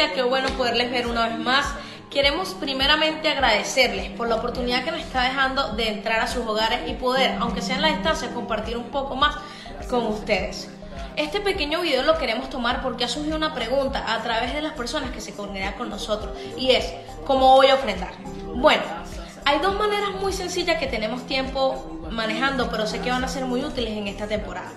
[0.00, 1.66] audiencia, qué bueno poderles ver una vez más.
[2.10, 6.80] Queremos primeramente agradecerles por la oportunidad que nos está dejando de entrar a sus hogares
[6.88, 9.36] y poder, aunque sea en la distancia, compartir un poco más
[9.88, 10.68] con ustedes.
[11.16, 14.72] Este pequeño video lo queremos tomar porque ha surgido una pregunta a través de las
[14.72, 16.92] personas que se congregan con nosotros y es,
[17.26, 18.12] ¿cómo voy a ofrendar?
[18.54, 18.82] Bueno,
[19.44, 23.44] hay dos maneras muy sencillas que tenemos tiempo manejando, pero sé que van a ser
[23.44, 24.70] muy útiles en esta temporada.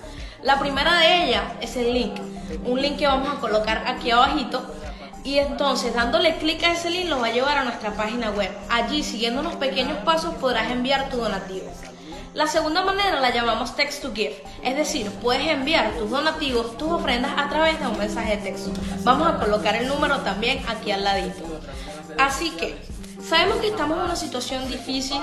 [0.43, 2.19] La primera de ellas es el link,
[2.65, 4.61] un link que vamos a colocar aquí abajito
[5.23, 8.51] y entonces dándole clic a ese link lo va a llevar a nuestra página web.
[8.69, 11.71] Allí, siguiendo unos pequeños pasos, podrás enviar tu donativo.
[12.33, 16.91] La segunda manera la llamamos text to give, es decir, puedes enviar tus donativos, tus
[16.91, 18.71] ofrendas a través de un mensaje de texto.
[19.03, 21.43] Vamos a colocar el número también aquí al ladito.
[22.17, 22.75] Así que,
[23.23, 25.19] sabemos que estamos en una situación difícil,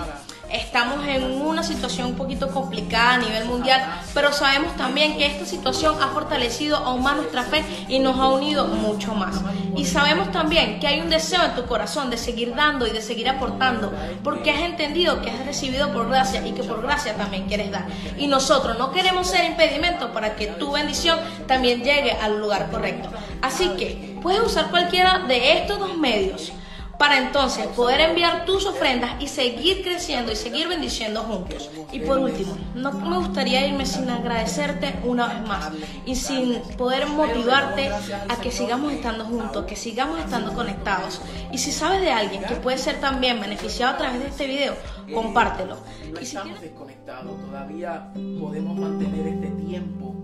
[0.53, 3.83] estamos en una situación un poquito complicada a nivel mundial,
[4.15, 8.29] pero sabemos también que esta situación ha fortalecido aún más nuestra fe y nos ha
[8.29, 9.41] unido mucho más.
[9.77, 13.01] Y sabemos también que hay un deseo en tu corazón de seguir dando y de
[13.01, 17.47] seguir aportando, porque has entendido que has recibido por gracia y que por gracia también
[17.47, 17.87] quieres dar.
[18.19, 23.11] Y nosotros no queremos ser impedimento para que tu bendición también llegue al lugar correcto.
[23.43, 26.53] Así que puedes usar cualquiera de estos dos medios
[27.01, 31.71] para entonces poder enviar tus ofrendas y seguir creciendo y seguir bendiciendo juntos.
[31.93, 35.71] Y por último, no me gustaría irme sin agradecerte una vez más
[36.05, 41.23] y sin poder motivarte a que sigamos estando juntos, que sigamos estando conectados.
[41.51, 44.75] Y si sabes de alguien que puede ser también beneficiado a través de este video,
[45.15, 45.79] compártelo.
[46.13, 50.17] No estamos desconectados, todavía podemos mantener este tiempo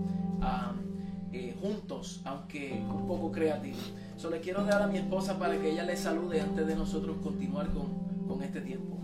[1.33, 3.79] eh, juntos, aunque un poco creativo.
[4.17, 7.17] Solo le quiero dar a mi esposa para que ella le salude antes de nosotros
[7.21, 8.97] continuar con, con este tiempo.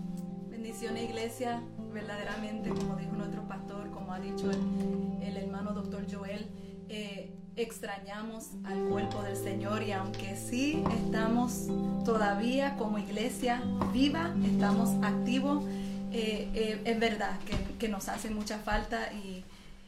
[0.50, 1.62] Bendiciones iglesia,
[1.92, 6.48] verdaderamente, como dijo nuestro pastor, como ha dicho el, el hermano doctor Joel,
[6.88, 11.68] eh, extrañamos al cuerpo del Señor y aunque sí estamos
[12.04, 13.62] todavía como iglesia
[13.92, 15.64] viva, estamos activos,
[16.10, 19.44] eh, eh, es verdad que, que, nos hace mucha falta y,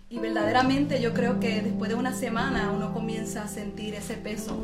[0.08, 4.56] y verdaderamente yo creo que después de una semana uno comienza a sentir ese peso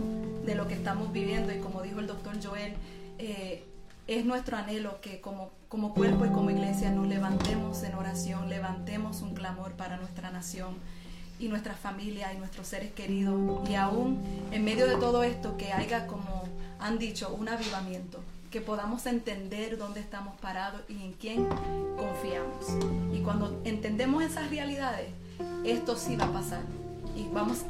[0.45, 1.53] de lo que estamos viviendo.
[1.53, 2.75] Y como dijo el doctor Joel,
[3.19, 3.65] eh,
[4.07, 9.23] es nuestro anhelo que como, como cuerpo y como iglesia nos levantemos en oración, levantemos
[9.23, 10.75] un clamor para nuestra nación
[11.39, 13.69] y nuestra familia y nuestros seres queridos.
[13.69, 14.21] Y aún
[14.51, 16.45] en medio de todo esto que haya como
[16.79, 18.21] han dicho un avivamiento
[18.51, 21.47] que podamos entender dónde estamos parados y en quién
[21.97, 22.67] confiamos.
[23.15, 25.09] Y cuando entendemos esas realidades
[25.65, 26.63] esto sí va a pasar
[27.17, 27.65] y vamos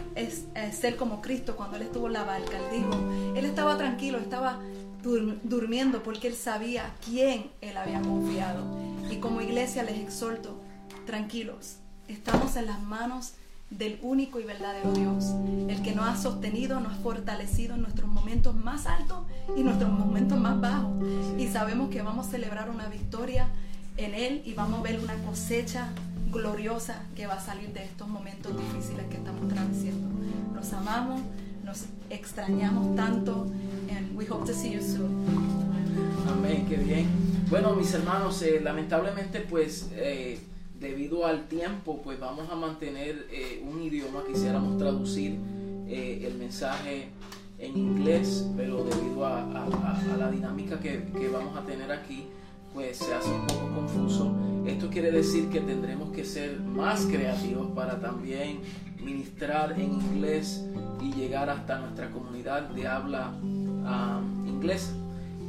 [0.54, 2.58] a ser como Cristo cuando Él estuvo en la barca.
[2.58, 4.60] Él dijo, Él estaba tranquilo, estaba
[5.02, 8.64] durmiendo porque Él sabía quién Él había confiado.
[9.10, 10.60] Y como iglesia les exhorto,
[11.06, 11.76] tranquilos,
[12.08, 13.34] estamos en las manos
[13.70, 15.32] del único y verdadero Dios,
[15.68, 19.24] el que nos ha sostenido, nos ha fortalecido en nuestros momentos más altos
[19.56, 20.92] y nuestros momentos más bajos.
[21.38, 23.48] Y sabemos que vamos a celebrar una victoria
[23.96, 25.88] en Él y vamos a ver una cosecha
[26.32, 30.08] gloriosa que va a salir de estos momentos difíciles que estamos transitando.
[30.54, 31.20] Nos amamos,
[31.62, 33.46] nos extrañamos tanto
[33.90, 35.24] and we hope to see you soon.
[36.28, 37.06] Amén, qué bien.
[37.50, 40.40] Bueno, mis hermanos, eh, lamentablemente pues eh,
[40.80, 45.38] debido al tiempo pues vamos a mantener eh, un idioma, quisiéramos traducir
[45.86, 47.10] el mensaje
[47.58, 49.44] en inglés, pero debido a,
[50.18, 52.26] la dinámica que, que vamos a tener aquí,
[52.74, 54.34] pues se hace un poco confuso.
[54.66, 58.60] Esto quiere decir que tendremos que ser más creativos para también
[59.02, 60.64] ministrar en inglés
[61.00, 64.92] y llegar hasta nuestra comunidad de habla um, inglesa.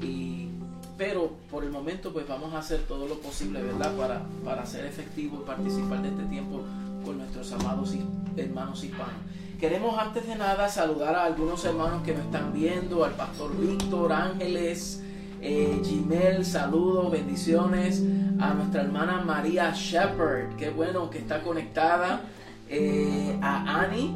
[0.02, 0.50] Y,
[0.98, 3.96] pero por el momento pues vamos a hacer todo lo posible, ¿verdad?
[3.96, 6.62] Para, para ser efectivos y participar de este tiempo
[7.06, 7.96] con nuestros amados
[8.36, 9.14] hermanos hispanos.
[9.60, 14.12] Queremos antes de nada saludar a algunos hermanos que nos están viendo, al pastor Víctor
[14.12, 15.02] Ángeles,
[15.44, 18.02] eh, Gmail, saludos, bendiciones
[18.40, 22.22] a nuestra hermana María Shepherd, qué bueno que está conectada,
[22.70, 24.10] eh, a Annie,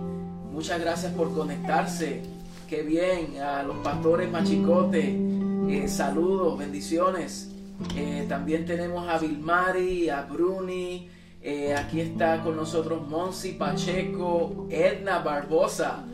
[0.53, 2.21] muchas gracias por conectarse,
[2.69, 5.19] qué bien, a los pastores Machicote,
[5.69, 7.51] eh, saludos, bendiciones.
[7.95, 11.09] Eh, también tenemos a Vilmari, a Bruni,
[11.77, 16.05] aquí está con nosotros Monsi Pacheco, Edna Barbosa,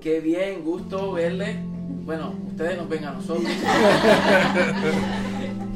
[0.00, 1.73] qué bien, gusto verle.
[2.04, 3.46] Bueno, ustedes nos ven a nosotros.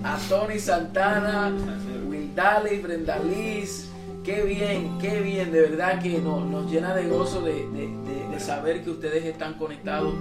[0.05, 1.53] a Tony Santana,
[2.09, 3.91] Will Daly, Brenda Liz.
[4.25, 7.67] Qué bien, qué bien, de verdad que nos, llena de gozo de,
[8.39, 10.15] saber que ustedes están conectados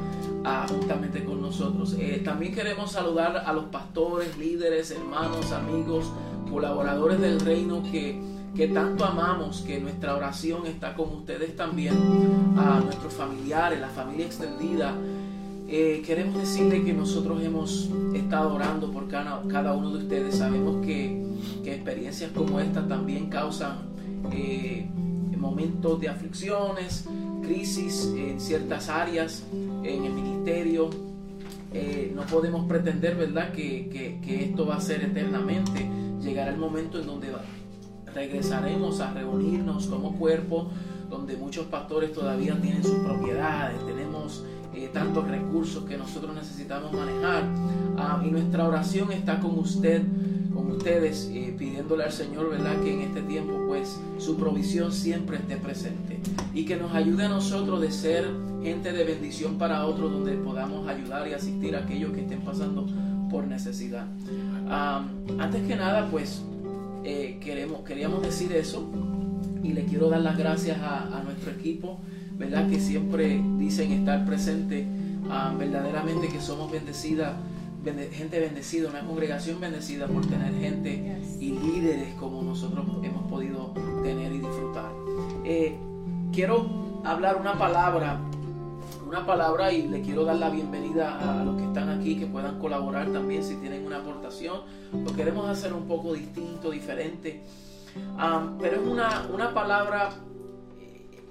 [0.44, 1.96] ah, justamente con nosotros.
[2.00, 6.12] Eh, también queremos saludar a los pastores, líderes, hermanos, amigos,
[6.50, 8.20] colaboradores del reino que,
[8.56, 11.94] que tanto amamos, que nuestra oración está con ustedes también,
[12.58, 14.96] a nuestros familiares, la familia extendida
[15.68, 20.36] eh, queremos decirle que nosotros hemos estado orando por cada, uno de ustedes.
[20.36, 21.26] Sabemos que,
[21.64, 23.80] que experiencias como esta también causan
[24.32, 24.88] eh,
[25.38, 27.06] momentos de aflicciones,
[27.42, 30.90] crisis en ciertas áreas, en el ministerio.
[31.74, 35.86] Eh, no podemos pretender, ¿verdad?, que, que, que, esto va a ser eternamente.
[36.22, 37.28] Llegará el momento en donde
[38.14, 40.72] regresaremos a reunirnos como cuerpo,
[41.10, 44.44] donde muchos pastores todavía tienen sus propiedades, tenemos
[44.78, 47.44] eh, tantos recursos que nosotros necesitamos manejar.
[47.98, 50.04] Ah, y nuestra oración está con usted,
[50.54, 52.80] con ustedes, eh, pidiéndole al Señor, ¿verdad?
[52.84, 56.20] Que en este tiempo, pues, su provisión siempre esté presente.
[56.54, 58.30] Y que nos ayude a nosotros de ser
[58.62, 62.86] gente de bendición para otros, donde podamos ayudar y asistir a aquellos que estén pasando
[63.32, 64.06] por necesidad.
[64.70, 65.04] Ah,
[65.40, 66.44] antes que nada, pues,
[67.04, 68.88] eh, queremos, queríamos decir eso.
[69.64, 72.00] Y le quiero dar las gracias a, a nuestro equipo
[72.38, 72.70] ¿verdad?
[72.70, 74.88] Que siempre dicen estar presente,
[75.30, 77.34] ah, verdaderamente que somos bendecidas,
[78.12, 83.74] gente bendecida, una congregación bendecida por tener gente y líderes como nosotros hemos podido
[84.04, 84.92] tener y disfrutar.
[85.46, 85.78] Eh,
[86.34, 88.20] quiero hablar una palabra,
[89.08, 92.60] una palabra y le quiero dar la bienvenida a los que están aquí, que puedan
[92.60, 94.62] colaborar también si tienen una aportación.
[94.92, 97.44] Lo queremos hacer un poco distinto, diferente.
[98.18, 100.10] Ah, pero es una, una palabra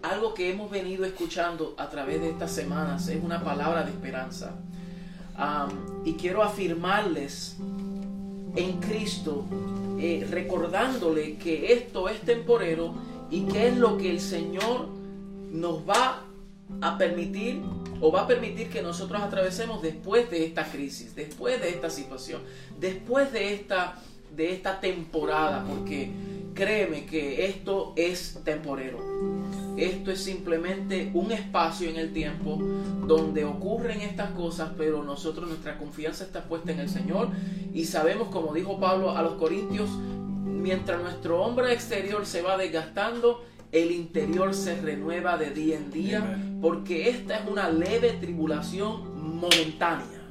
[0.02, 4.54] algo que hemos venido escuchando a través de estas semanas es una palabra de esperanza.
[6.04, 7.56] y quiero afirmarles
[8.54, 9.44] en Cristo,
[9.98, 12.94] eh, recordándole que esto es temporero
[13.30, 14.88] y que es lo que el Señor
[15.50, 16.22] nos va
[16.80, 17.62] a permitir
[18.00, 22.42] o va a permitir que nosotros atravesemos después de esta crisis, después de esta situación,
[22.78, 23.96] después de esta,
[24.34, 26.10] de esta temporada, porque
[26.54, 28.98] créeme que esto es temporero.
[29.76, 32.58] Esto es simplemente un espacio en el tiempo
[33.06, 37.28] donde ocurren estas cosas, pero nosotros nuestra confianza está puesta en el Señor.
[37.74, 39.90] Y sabemos, como dijo Pablo a los Corintios,
[40.44, 46.40] mientras nuestro hombre exterior se va desgastando, el interior se renueva de día en día,
[46.62, 50.22] porque esta es una leve tribulación momentánea,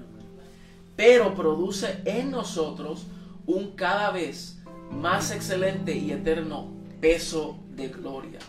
[0.96, 3.06] pero produce en nosotros
[3.46, 4.60] un cada vez
[4.92, 6.75] más excelente y eterno
[7.06, 8.40] peso de gloria.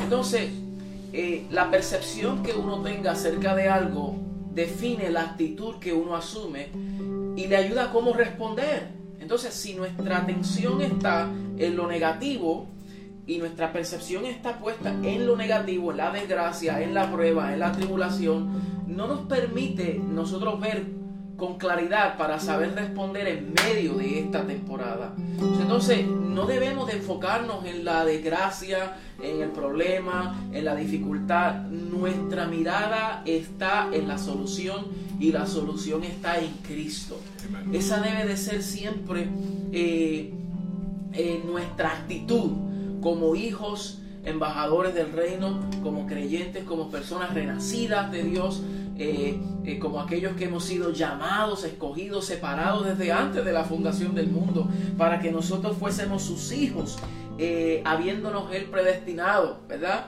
[0.00, 0.48] Entonces,
[1.12, 4.16] eh, la percepción que uno tenga acerca de algo
[4.54, 6.68] define la actitud que uno asume
[7.36, 8.88] y le ayuda a cómo responder.
[9.20, 11.28] Entonces, si nuestra atención está
[11.58, 12.68] en lo negativo
[13.26, 17.58] y nuestra percepción está puesta en lo negativo, en la desgracia, en la prueba, en
[17.58, 20.86] la tribulación, no nos permite nosotros ver
[21.38, 25.14] con claridad para saber responder en medio de esta temporada.
[25.60, 31.62] Entonces, no debemos de enfocarnos en la desgracia, en el problema, en la dificultad.
[31.68, 34.88] Nuestra mirada está en la solución
[35.20, 37.20] y la solución está en Cristo.
[37.72, 39.28] Esa debe de ser siempre
[39.72, 40.34] eh,
[41.46, 42.50] nuestra actitud
[43.00, 48.60] como hijos, embajadores del reino, como creyentes, como personas renacidas de Dios
[49.00, 54.12] eh, eh, como aquellos que hemos sido llamados, escogidos, separados desde antes de la fundación
[54.12, 56.98] del mundo, para que nosotros fuésemos sus hijos,
[57.38, 60.06] eh, habiéndonos Él predestinado, ¿verdad?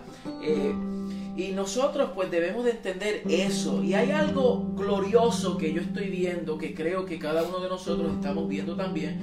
[1.37, 3.83] y nosotros pues debemos de entender eso.
[3.85, 8.13] Y hay algo glorioso que yo estoy viendo, que creo que cada uno de nosotros
[8.13, 9.21] estamos viendo también,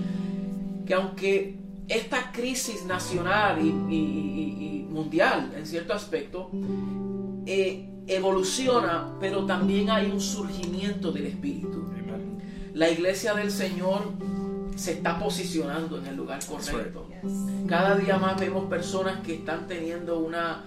[0.86, 1.58] que aunque
[1.90, 6.50] esta crisis nacional y, mundial, en cierto aspecto,
[8.08, 11.86] evoluciona, pero también hay un surgimiento del Espíritu.
[12.74, 14.12] La iglesia del Señor
[14.76, 17.08] se está posicionando en el lugar correcto.
[17.68, 20.64] Cada día más vemos personas que están teniendo una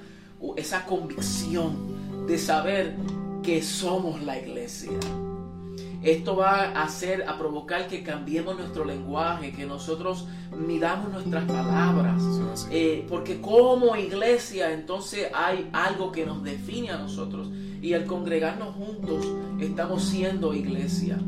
[0.56, 2.97] esa convicción de saber
[3.42, 4.90] que somos la iglesia.
[6.02, 10.26] Esto va a hacer, a provocar que cambiemos nuestro lenguaje, que nosotros
[10.57, 12.23] midamos nuestras palabras.
[12.71, 17.50] Eh, porque como iglesia entonces hay algo que nos define a nosotros.
[17.83, 19.26] Y al congregarnos juntos
[19.59, 21.19] estamos siendo iglesia.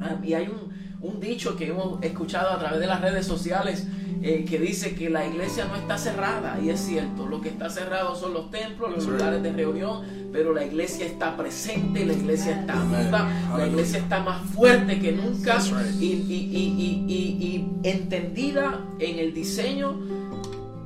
[0.00, 3.86] Ah, y hay un, un dicho que hemos escuchado a través de las redes sociales
[4.22, 7.70] eh, que dice que la iglesia no está cerrada, y es cierto, lo que está
[7.70, 12.60] cerrado son los templos, los lugares de reunión, pero la iglesia está presente, la iglesia
[12.60, 15.58] está viva, la iglesia está más fuerte que nunca
[15.98, 19.98] y, y, entendida en el diseño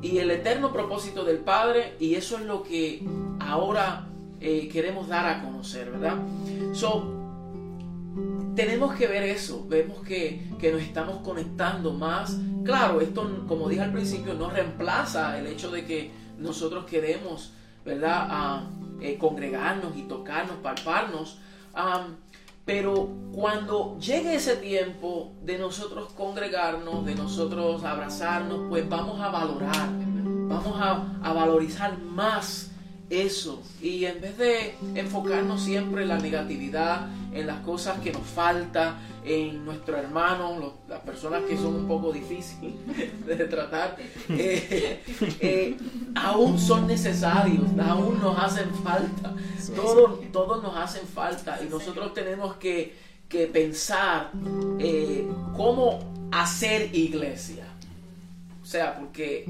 [0.01, 3.03] y el eterno propósito del Padre, y eso es lo que
[3.41, 4.07] ahora
[4.41, 6.19] eh, queremos dar a conocer, ¿verdad?
[6.73, 7.14] So,
[8.55, 12.39] tenemos que ver eso, vemos que, nos estamos conectando más.
[12.65, 17.53] Claro, esto, como dije al principio, no reemplaza el hecho de que nosotros queremos,
[17.85, 18.71] ¿verdad?, a,
[19.01, 21.39] eh, congregarnos y tocarnos, palparnos.
[22.65, 29.91] Pero cuando llegue ese tiempo de nosotros congregarnos, de nosotros abrazarnos, pues vamos a valorar,
[30.49, 32.74] vamos a valorizar más
[33.11, 33.63] eso.
[33.83, 38.99] Y en vez de enfocarnos siempre en la negatividad, en las cosas que nos falta,
[39.25, 42.75] en nuestro hermano, las personas que son un poco difíciles
[43.27, 43.97] de tratar,
[44.29, 45.03] eh,
[45.41, 45.77] eh,
[46.15, 49.35] aún son necesarios, aún nos hacen falta.
[49.75, 52.95] Todos, todos nos hacen falta y nosotros tenemos que,
[53.29, 54.31] que pensar
[54.79, 57.65] eh, cómo hacer iglesia.
[58.63, 59.45] O sea, porque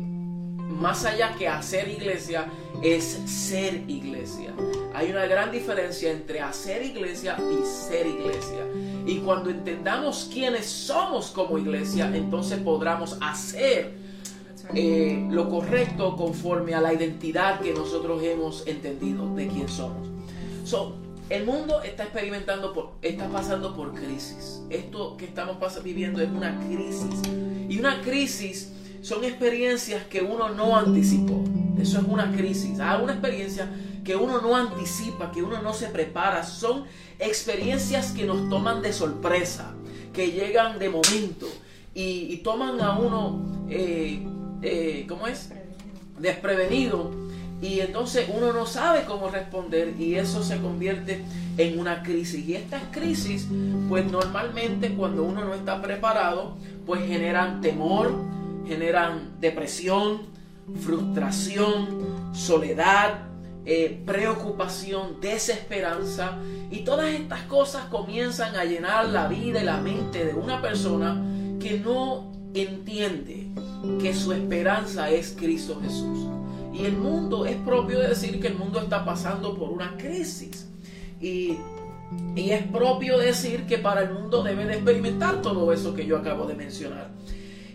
[0.68, 2.46] más allá que hacer iglesia,
[2.82, 4.52] es ser iglesia.
[4.94, 8.64] Hay una gran diferencia entre hacer iglesia y ser iglesia.
[9.06, 13.92] Y cuando entendamos quiénes somos como iglesia, entonces podremos hacer
[14.74, 20.08] eh, lo correcto conforme a la identidad que nosotros hemos entendido de quién somos.
[20.64, 20.96] So,
[21.28, 24.62] el mundo está experimentando, por, está pasando por crisis.
[24.70, 27.20] Esto que estamos viviendo es una crisis.
[27.68, 28.72] Y una crisis
[29.04, 31.44] son experiencias que uno no anticipó.
[31.78, 32.80] Eso es una crisis.
[32.80, 33.68] Hay una experiencia
[34.02, 36.42] que uno no anticipa, que uno no se prepara.
[36.42, 36.84] Son
[37.18, 39.74] experiencias que nos toman de sorpresa,
[40.14, 41.46] que llegan de momento
[41.94, 44.26] y, toman a uno, eh,
[44.62, 45.50] eh, ¿cómo es?
[46.18, 47.10] Desprevenido.
[47.60, 51.22] Y entonces uno no sabe cómo responder y eso se convierte
[51.58, 52.48] en una crisis.
[52.48, 53.48] Y estas crisis,
[53.86, 56.56] pues normalmente cuando uno no está preparado,
[56.86, 58.32] pues generan temor,
[58.66, 60.22] generan depresión,
[60.80, 63.28] frustración, soledad,
[63.66, 66.38] eh, preocupación, desesperanza
[66.70, 71.22] y todas estas cosas comienzan a llenar la vida y la mente de una persona
[71.58, 73.48] que no entiende
[74.00, 76.28] que su esperanza es Cristo Jesús.
[76.74, 80.68] Y el mundo, es propio decir que el mundo está pasando por una crisis.
[81.20, 81.56] Y,
[82.34, 86.18] y es propio decir que para el mundo debe de experimentar todo eso que yo
[86.18, 87.10] acabo de mencionar.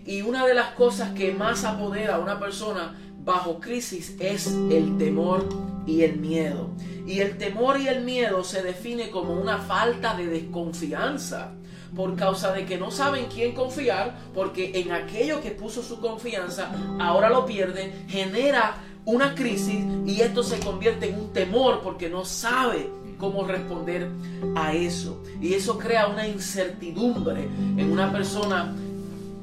[0.09, 4.97] Y una de las cosas que más apodera a una persona bajo crisis es el
[4.97, 5.47] temor
[5.85, 6.71] y el miedo.
[7.05, 11.51] Y el temor y el miedo se define como una falta de desconfianza
[11.95, 16.71] por causa de que no saben quién confiar, porque en aquello que puso su confianza
[16.99, 22.25] ahora lo pierden, genera una crisis y esto se convierte en un temor porque no
[22.25, 22.89] sabe
[23.19, 24.09] cómo responder
[24.55, 25.21] a eso.
[25.39, 28.73] Y eso crea una incertidumbre en una persona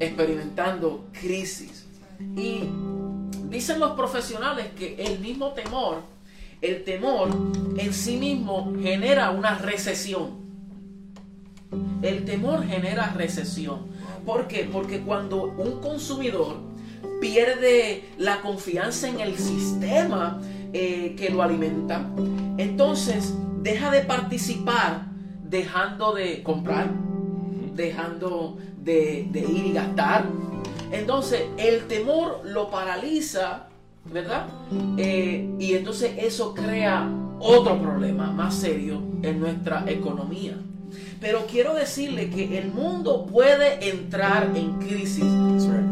[0.01, 1.87] experimentando crisis.
[2.37, 2.61] Y
[3.49, 6.03] dicen los profesionales que el mismo temor,
[6.63, 7.29] el temor
[7.77, 10.47] en sí mismo genera una recesión.
[12.03, 13.87] El temor genera recesión.
[14.25, 14.69] ¿Por qué?
[14.71, 16.57] Porque cuando un consumidor
[17.21, 20.41] pierde la confianza en el sistema
[20.73, 22.09] eh, que lo alimenta,
[22.59, 25.07] entonces deja de participar
[25.43, 26.91] dejando de comprar,
[27.75, 30.27] dejando de, ir y gastar.
[30.93, 33.67] Entonces el temor lo paraliza,
[34.05, 34.47] ¿verdad?
[34.97, 37.09] Eh, y entonces eso crea
[37.41, 40.57] otro problema más serio en nuestra economía.
[41.21, 45.25] Pero quiero decirle que el mundo puede entrar en crisis,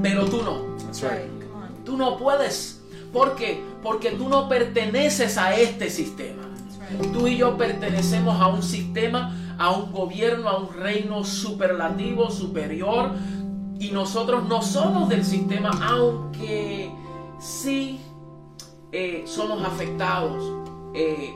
[0.03, 0.77] pero tú no.
[1.85, 2.81] Tú no puedes.
[3.13, 3.61] ¿Por qué?
[3.83, 6.43] Porque tú no perteneces a este sistema.
[7.13, 13.13] Tú y yo pertenecemos a un sistema a un gobierno, a un reino superlativo, superior.
[13.79, 16.91] Y nosotros no somos del sistema, aunque
[17.39, 18.01] sí
[18.93, 20.53] eh, somos afectados
[20.95, 21.35] eh,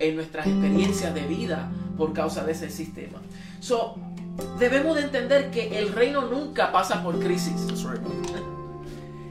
[0.00, 3.20] en nuestras experiencias de vida por causa de ese sistema.
[3.60, 3.94] So,
[4.58, 7.54] debemos de entender que el reino nunca pasa por crisis.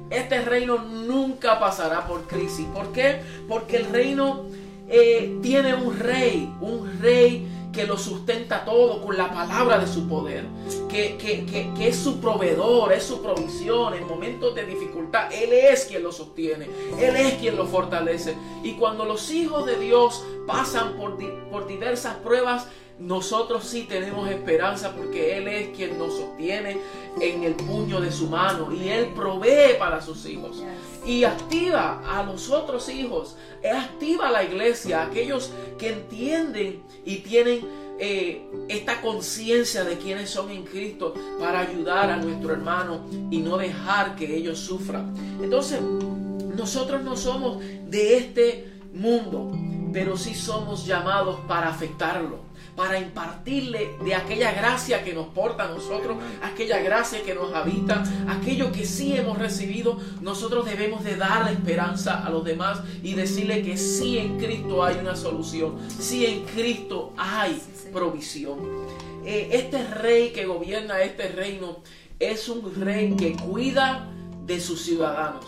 [0.10, 2.66] Este reino nunca pasará por crisis.
[2.74, 3.22] ¿Por qué?
[3.48, 4.44] Porque el reino
[4.90, 10.08] eh, tiene un rey, un rey que lo sustenta todo con la palabra de su
[10.08, 10.46] poder,
[10.90, 15.32] que, que, es su proveedor, es su provisión en momentos de dificultad.
[15.32, 16.68] Él es quien lo sostiene,
[17.00, 18.36] Él es quien lo fortalece.
[18.64, 21.18] Y cuando los hijos de Dios pasan por,
[21.50, 22.68] por diversas pruebas,
[23.02, 26.78] nosotros sí tenemos esperanza porque Él es quien nos sostiene
[27.20, 30.64] en el puño de su mano y Él provee para sus hijos.
[31.04, 33.36] Y activa a los otros hijos,
[33.76, 37.62] activa a la iglesia, aquellos que entienden y tienen
[37.98, 43.58] eh, esta conciencia de quienes son en Cristo para ayudar a nuestro hermano y no
[43.58, 45.16] dejar que ellos sufran.
[45.42, 49.52] Entonces, nosotros no somos de este mundo,
[49.92, 55.68] pero sí somos llamados para afectarlo para impartirle de aquella gracia que nos porta a
[55.68, 61.46] nosotros, aquella gracia que nos habita, aquello que sí hemos recibido, nosotros debemos de dar
[61.46, 66.26] la esperanza a los demás y decirle que sí en Cristo hay una solución, sí
[66.26, 67.62] en Cristo hay
[67.92, 68.60] provisión.
[69.26, 71.78] Eh, este rey que gobierna este reino
[72.20, 74.08] es un rey que cuida
[74.46, 75.46] de sus ciudadanos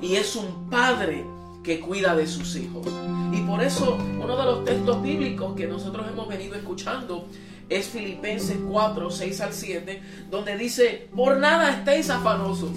[0.00, 1.24] y es un padre
[1.66, 2.86] que cuida de sus hijos.
[3.32, 7.26] Y por eso uno de los textos bíblicos que nosotros hemos venido escuchando
[7.68, 12.70] es Filipenses 4, 6 al 7, donde dice, por nada estéis afanosos.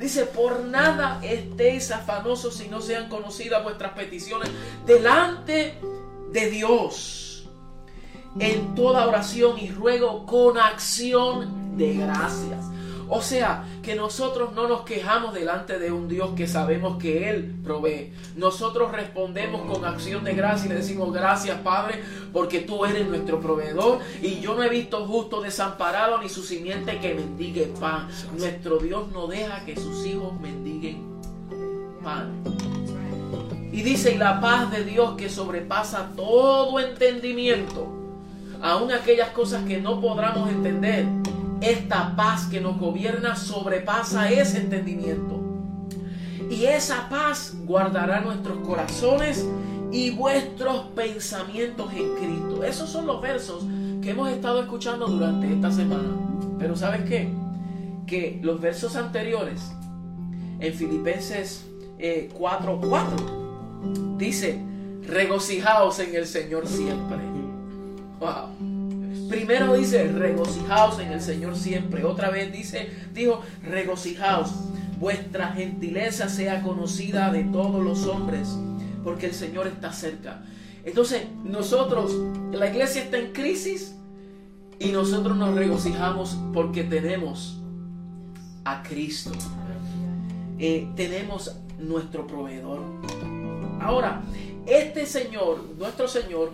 [0.00, 4.48] Dice, por nada estéis afanosos si no sean conocidas vuestras peticiones
[4.86, 5.74] delante
[6.32, 7.46] de Dios.
[8.38, 12.75] En toda oración y ruego con acción de gracias
[13.08, 17.54] o sea, que nosotros no nos quejamos delante de un Dios que sabemos que Él
[17.62, 18.12] provee.
[18.36, 23.40] Nosotros respondemos con acción de gracia y le decimos gracias Padre porque tú eres nuestro
[23.40, 28.08] proveedor y yo no he visto justo desamparado ni su simiente que mendigue pan.
[28.36, 31.20] Nuestro Dios no deja que sus hijos mendiguen
[32.02, 32.42] pan.
[33.72, 37.86] Y dice, y la paz de Dios que sobrepasa todo entendimiento,
[38.62, 41.04] aun aquellas cosas que no podamos entender,
[41.60, 45.40] esta paz que nos gobierna sobrepasa ese entendimiento.
[46.50, 49.46] Y esa paz guardará nuestros corazones
[49.90, 52.62] y vuestros pensamientos en Cristo.
[52.64, 53.64] Esos son los versos
[54.02, 56.14] que hemos estado escuchando durante esta semana.
[56.58, 57.32] Pero ¿sabes qué?
[58.06, 59.72] Que los versos anteriores,
[60.60, 61.66] en Filipenses
[61.98, 64.62] 4:4, eh, dice,
[65.06, 67.18] regocijaos en el Señor siempre.
[68.20, 68.75] Wow.
[69.28, 72.04] Primero dice, regocijaos en el Señor siempre.
[72.04, 74.50] Otra vez dice, dijo, regocijaos.
[74.98, 78.48] Vuestra gentileza sea conocida de todos los hombres,
[79.04, 80.42] porque el Señor está cerca.
[80.84, 82.14] Entonces, nosotros,
[82.52, 83.96] la iglesia está en crisis
[84.78, 87.60] y nosotros nos regocijamos porque tenemos
[88.64, 89.32] a Cristo.
[90.58, 92.80] Eh, tenemos nuestro proveedor.
[93.80, 94.22] Ahora,
[94.66, 96.52] este Señor, nuestro Señor,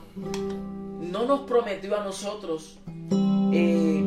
[1.11, 2.79] no nos prometió a nosotros
[3.53, 4.05] eh,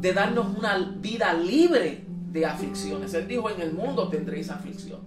[0.00, 3.14] de darnos una vida libre de aflicciones.
[3.14, 5.00] Él dijo, en el mundo tendréis aflicción.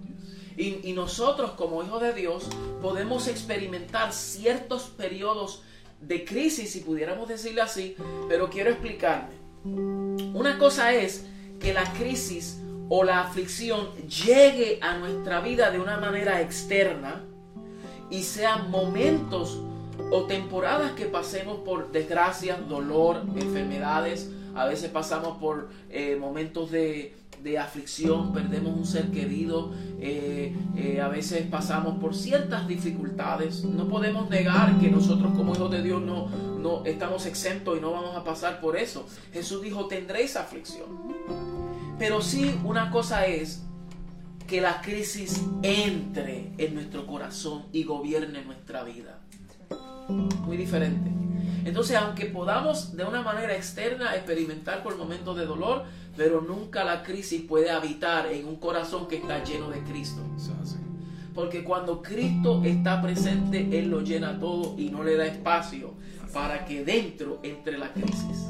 [0.58, 2.50] Y, nosotros como hijos de Dios
[2.82, 5.64] podemos experimentar ciertos periodos
[6.02, 7.96] de crisis, si pudiéramos decirlo así,
[8.28, 9.36] pero quiero explicarme.
[9.64, 11.26] Una cosa es
[11.62, 17.24] que la crisis o la aflicción llegue a nuestra vida de una manera externa
[18.10, 19.62] y sean momentos
[20.12, 27.16] o temporadas que pasemos por desgracias, dolor, enfermedades, a veces pasamos por eh, momentos de,
[27.58, 33.64] aflicción, perdemos un ser querido, eh, eh, a veces pasamos por ciertas dificultades.
[33.64, 37.92] No podemos negar que nosotros como hijos de Dios no, no estamos exentos y no
[37.94, 39.08] vamos a pasar por eso.
[39.32, 40.90] Jesús dijo, tendréis aflicción.
[41.98, 43.64] Pero sí una cosa es
[44.46, 49.22] que la crisis entre en nuestro corazón y gobierne nuestra vida
[50.10, 51.20] muy diferente.
[51.66, 55.84] Entonces, aunque podamos de una manera externa experimentar por momentos de dolor,
[56.16, 60.22] pero nunca la crisis puede habitar en un corazón que está lleno de Cristo.
[61.34, 65.94] Porque cuando Cristo está presente, Él lo llena todo y no le da espacio
[66.34, 68.48] para que dentro entre la crisis.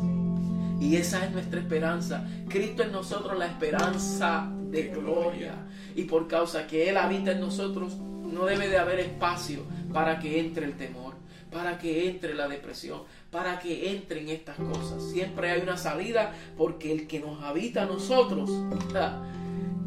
[0.80, 2.26] Y esa es nuestra esperanza.
[2.48, 5.54] Cristo en nosotros la esperanza de gloria.
[5.96, 10.40] Y por causa que Él habita en nosotros, no debe de haber espacio para que
[10.40, 11.19] entre el temor
[11.52, 15.04] para que entre la depresión, para que entren estas cosas.
[15.12, 18.50] Siempre hay una salida porque el que nos habita a nosotros,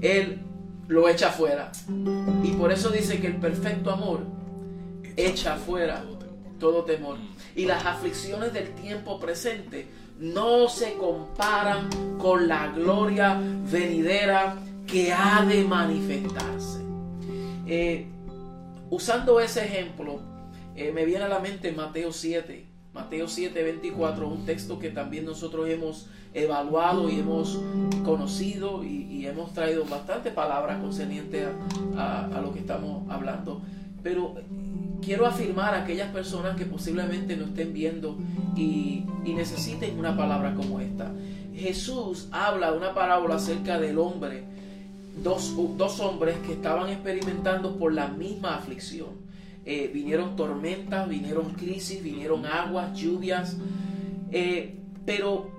[0.00, 0.40] Él
[0.88, 1.72] lo echa fuera.
[2.42, 4.20] Y por eso dice que el perfecto amor
[5.16, 6.04] echa fuera
[6.58, 7.18] todo temor.
[7.56, 15.44] Y las aflicciones del tiempo presente no se comparan con la gloria venidera que ha
[15.44, 16.80] de manifestarse.
[17.66, 18.06] Eh,
[18.90, 20.20] usando ese ejemplo,
[20.76, 25.24] eh, me viene a la mente Mateo 7, Mateo 7, 24, un texto que también
[25.24, 27.58] nosotros hemos evaluado y hemos
[28.04, 31.46] conocido y, hemos traído bastante palabras concernientes
[31.96, 33.62] a, lo que estamos hablando.
[34.02, 34.34] Pero
[35.00, 38.18] quiero afirmar a aquellas personas que posiblemente no estén viendo
[38.56, 41.12] y, y necesiten una palabra como esta.
[41.54, 44.42] Jesús habla una parábola acerca del hombre,
[45.22, 49.21] dos, dos hombres que estaban experimentando por la misma aflicción.
[49.64, 53.56] Eh, vinieron tormentas, vinieron crisis, vinieron aguas, lluvias,
[54.32, 55.50] eh, pero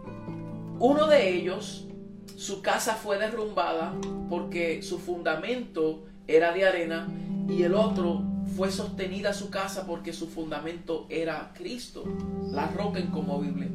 [0.80, 1.88] uno de ellos,
[2.36, 3.94] su casa fue derrumbada
[4.30, 7.08] porque su fundamento era de arena
[7.48, 8.24] y el otro
[8.58, 12.04] fue sostenida su casa porque su fundamento era Cristo,
[12.52, 13.70] la roca incomovible.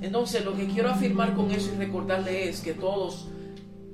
[0.00, 3.28] Entonces lo que quiero afirmar con eso y recordarle es que todos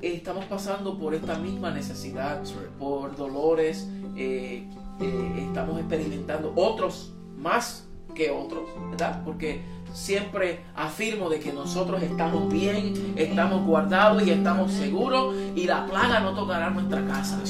[0.00, 2.42] estamos pasando por esta misma necesidad,
[2.78, 4.68] por dolores, eh,
[5.00, 9.22] eh, estamos experimentando otros más que otros, ¿verdad?
[9.24, 15.86] Porque siempre afirmo de que nosotros estamos bien, estamos guardados y estamos seguros y la
[15.86, 17.40] plaga no tocará nuestra casa.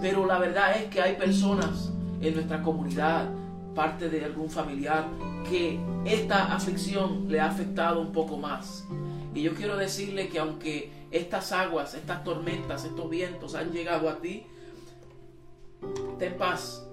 [0.00, 3.30] Pero la verdad es que hay personas en nuestra comunidad,
[3.74, 5.06] parte de algún familiar,
[5.48, 8.86] que esta aflicción le ha afectado un poco más.
[9.34, 14.16] Y yo quiero decirle que aunque estas aguas, estas tormentas, estos vientos han llegado a
[14.16, 14.46] ti,
[16.18, 16.86] ten paz,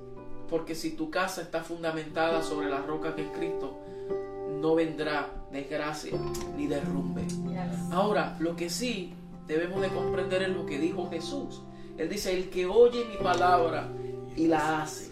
[0.50, 3.78] porque si tu casa está fundamentada sobre la roca que es Cristo,
[4.62, 6.18] no vendrá desgracia
[6.56, 7.26] ni derrumbe.
[7.92, 9.14] Ahora, lo que sí
[9.48, 11.62] debemos de comprender es lo que dijo Jesús.
[11.98, 13.88] Él dice, el que oye mi palabra
[14.36, 15.12] y la hace,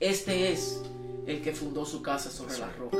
[0.00, 0.82] este es
[1.26, 2.98] el que fundó su casa sobre la roca.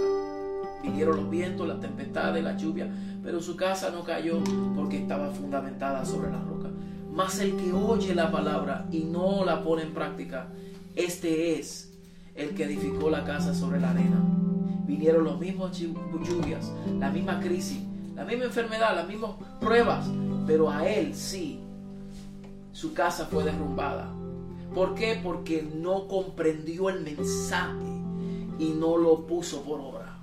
[0.82, 2.88] Vinieron los vientos, las tempestades, la lluvia,
[3.22, 4.42] pero su casa no cayó
[4.74, 6.70] porque estaba fundamentada sobre la roca.
[7.14, 10.48] Mas el que oye la palabra y no la pone en práctica,
[10.96, 11.96] este es
[12.34, 14.20] el que edificó la casa sobre la arena.
[14.84, 17.78] Vinieron los mismos lluvias, la misma crisis,
[18.16, 20.06] la misma enfermedad, las mismas pruebas,
[20.44, 21.60] pero a él sí,
[22.72, 24.12] su casa fue derrumbada.
[24.74, 25.20] ¿Por qué?
[25.22, 27.86] Porque no comprendió el mensaje
[28.58, 30.18] y no lo puso por obra.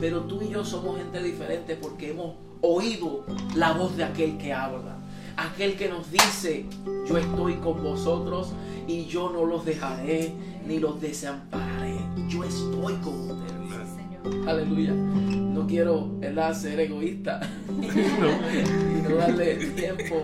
[0.00, 3.24] Pero tú y yo somos gente diferente porque hemos oído
[3.56, 5.01] la voz de aquel que habla.
[5.42, 6.66] Aquel que nos dice,
[7.08, 8.52] yo estoy con vosotros
[8.86, 10.32] y yo no los dejaré
[10.64, 11.96] ni los desampararé.
[12.28, 14.46] Yo estoy con ustedes.
[14.46, 14.92] Aleluya.
[14.92, 16.12] No quiero
[16.54, 20.22] ser egoísta y no darle tiempo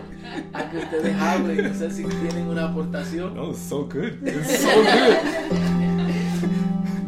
[0.52, 1.68] a que ustedes hablen.
[1.68, 3.34] No sé si tienen una aportación.
[3.34, 4.12] No, so good.
[4.46, 5.58] so good.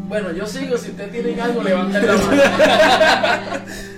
[0.09, 0.77] Bueno, yo sigo.
[0.77, 3.65] Si ustedes tienen algo, levanten la mano.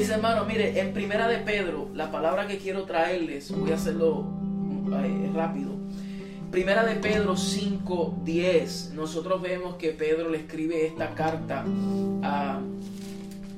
[0.00, 4.24] Mis hermanos, mire, en Primera de Pedro, la palabra que quiero traerles, voy a hacerlo
[5.34, 5.72] rápido.
[6.50, 11.66] Primera de Pedro 5, 10, nosotros vemos que Pedro le escribe esta carta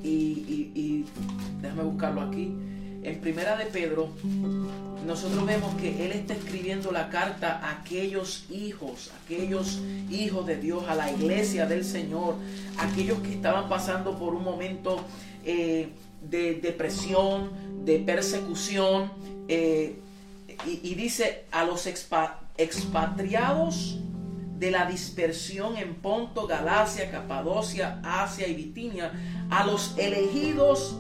[0.03, 1.05] y, y,
[1.61, 2.53] déjame buscarlo aquí.
[3.05, 4.09] En Primera de Pedro,
[5.07, 10.89] nosotros vemos que él está escribiendo la carta a aquellos hijos, aquellos hijos de Dios,
[10.89, 12.35] a la iglesia del Señor,
[12.79, 15.05] aquellos que estaban pasando por un momento
[15.45, 15.91] eh,
[16.23, 17.51] de depresión,
[17.85, 19.13] de persecución.
[19.49, 19.99] Eh,
[20.67, 23.99] y, dice a los expatriados
[24.59, 29.13] de la dispersión en Ponto, Galacia, Capadocia, Asia y Bitinia,
[29.51, 30.97] a los elegidos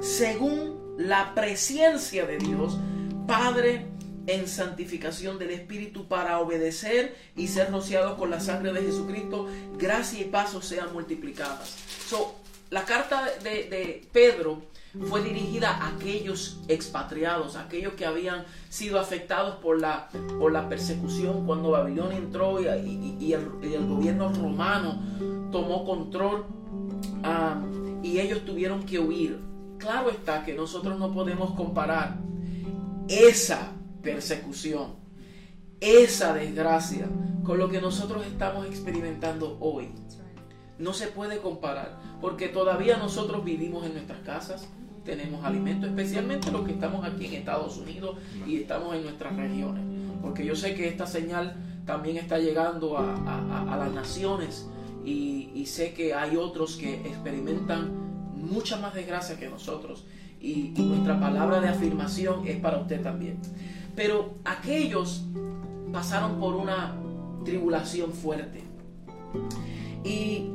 [0.00, 2.78] según la presencia de Dios,
[3.26, 3.88] Padre,
[4.26, 9.46] en santificación del Espíritu para obedecer y ser rociados con la sangre de Jesucristo,
[9.78, 11.76] gracia y paso sean multiplicadas.
[12.08, 12.34] So,
[12.70, 14.62] la carta de, Pedro
[15.08, 21.46] fue dirigida a aquellos expatriados, aquellos que habían sido afectados por la, por la persecución
[21.46, 25.00] cuando Babilonia entró y, el, gobierno romano
[25.52, 26.46] tomó control
[27.22, 27.60] ah,
[28.02, 29.38] y ellos tuvieron que huir.
[29.78, 32.16] Claro está que nosotros no podemos comparar
[33.08, 34.94] esa persecución,
[35.80, 37.06] esa desgracia
[37.44, 39.90] con lo que nosotros estamos experimentando hoy.
[40.78, 44.68] No se puede comparar, porque todavía nosotros vivimos en nuestras casas,
[45.06, 49.84] tenemos alimento, especialmente los que estamos aquí en Estados Unidos y estamos en nuestras regiones.
[50.20, 54.68] Porque yo sé que esta señal también está llegando a, las naciones
[55.04, 57.90] y, sé que hay otros que experimentan
[58.34, 60.04] mucha más desgracia que nosotros.
[60.40, 63.38] Y, y nuestra palabra de afirmación es para usted también.
[63.94, 65.22] Pero aquellos
[65.92, 66.94] pasaron por una
[67.44, 68.62] tribulación fuerte.
[70.04, 70.50] Y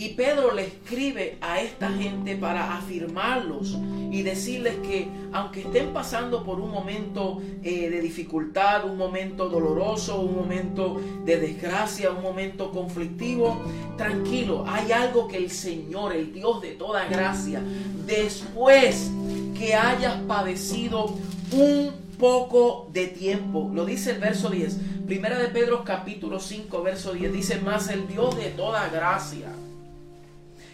[0.00, 3.76] y Pedro le escribe a esta gente para afirmarlos
[4.10, 10.22] y decirles que aunque estén pasando por un momento eh, de dificultad, un momento doloroso,
[10.22, 13.60] un momento de desgracia, un momento conflictivo,
[13.98, 17.62] tranquilo, hay algo que el Señor, el Dios de toda gracia,
[18.06, 19.10] después
[19.54, 21.14] que hayas padecido
[21.52, 23.70] un poco de tiempo.
[23.74, 24.78] Lo dice el verso 10.
[25.06, 27.34] Primera de Pedro capítulo 5, verso 10.
[27.34, 29.52] Dice más el Dios de toda gracia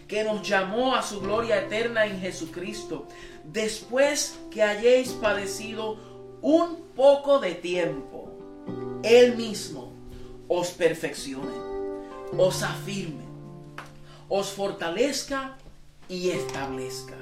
[0.07, 3.07] que nos llamó a su gloria eterna en Jesucristo,
[3.43, 5.97] después que hayáis padecido
[6.41, 8.31] un poco de tiempo,
[9.03, 9.91] Él mismo
[10.47, 11.53] os perfeccione,
[12.37, 13.25] os afirme,
[14.29, 15.57] os fortalezca
[16.07, 17.15] y establezca.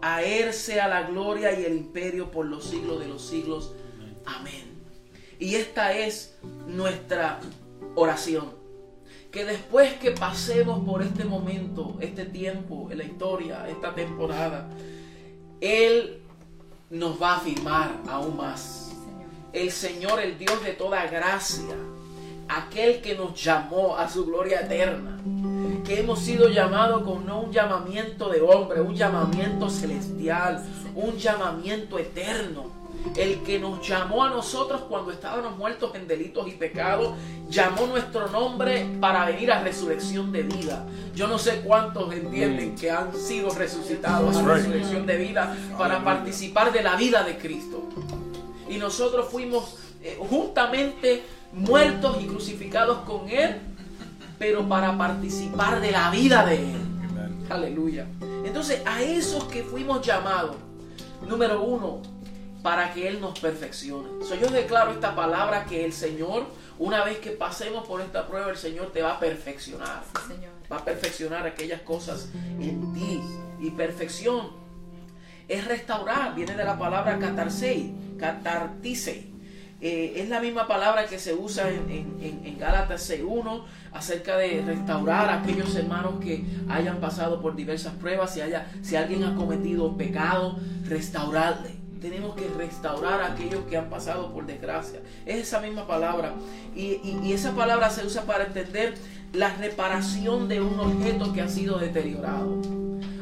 [0.00, 3.72] A Él sea la gloria y el imperio por los siglos de los siglos.
[4.26, 4.72] Amén.
[5.38, 7.40] Y esta es nuestra
[7.94, 8.61] oración.
[9.32, 14.68] Que después que pasemos por este momento, este tiempo en la historia, esta temporada,
[15.58, 16.20] Él
[16.90, 18.92] nos va a afirmar aún más.
[19.54, 21.74] El Señor, el Dios de toda gracia,
[22.46, 25.18] aquel que nos llamó a su gloria eterna,
[25.82, 30.62] que hemos sido llamados con no un llamamiento de hombre, un llamamiento celestial,
[30.94, 32.81] un llamamiento eterno.
[33.16, 37.14] El que nos llamó a nosotros cuando estábamos muertos en delitos y pecados,
[37.48, 40.86] llamó nuestro nombre para venir a resurrección de vida.
[41.14, 46.72] Yo no sé cuántos entienden que han sido resucitados a resurrección de vida para participar
[46.72, 47.82] de la vida de Cristo.
[48.68, 53.60] Y nosotros fuimos eh, justamente muertos y crucificados con Él,
[54.38, 56.82] pero para participar de la vida de Él.
[57.50, 58.06] Aleluya.
[58.44, 60.56] Entonces, a esos que fuimos llamados,
[61.28, 62.00] número uno,
[62.62, 64.24] para que Él nos perfeccione.
[64.24, 66.46] So, yo declaro esta palabra que el Señor,
[66.78, 70.02] una vez que pasemos por esta prueba, el Señor te va a perfeccionar.
[70.70, 72.28] Va a perfeccionar aquellas cosas
[72.60, 73.20] en ti.
[73.60, 74.50] Y perfección
[75.48, 79.32] es restaurar, viene de la palabra catarsei, catartisei.
[79.80, 84.62] Eh, es la misma palabra que se usa en, en, en Gálatas 6.1 acerca de
[84.64, 88.32] restaurar a aquellos hermanos que hayan pasado por diversas pruebas.
[88.32, 93.88] Si, haya, si alguien ha cometido pecado, restaurarle tenemos que restaurar a aquellos que han
[93.88, 95.00] pasado por desgracia.
[95.24, 96.34] Es esa misma palabra.
[96.74, 98.94] Y, esa palabra se usa para entender
[99.32, 102.60] la reparación de un objeto que ha sido deteriorado.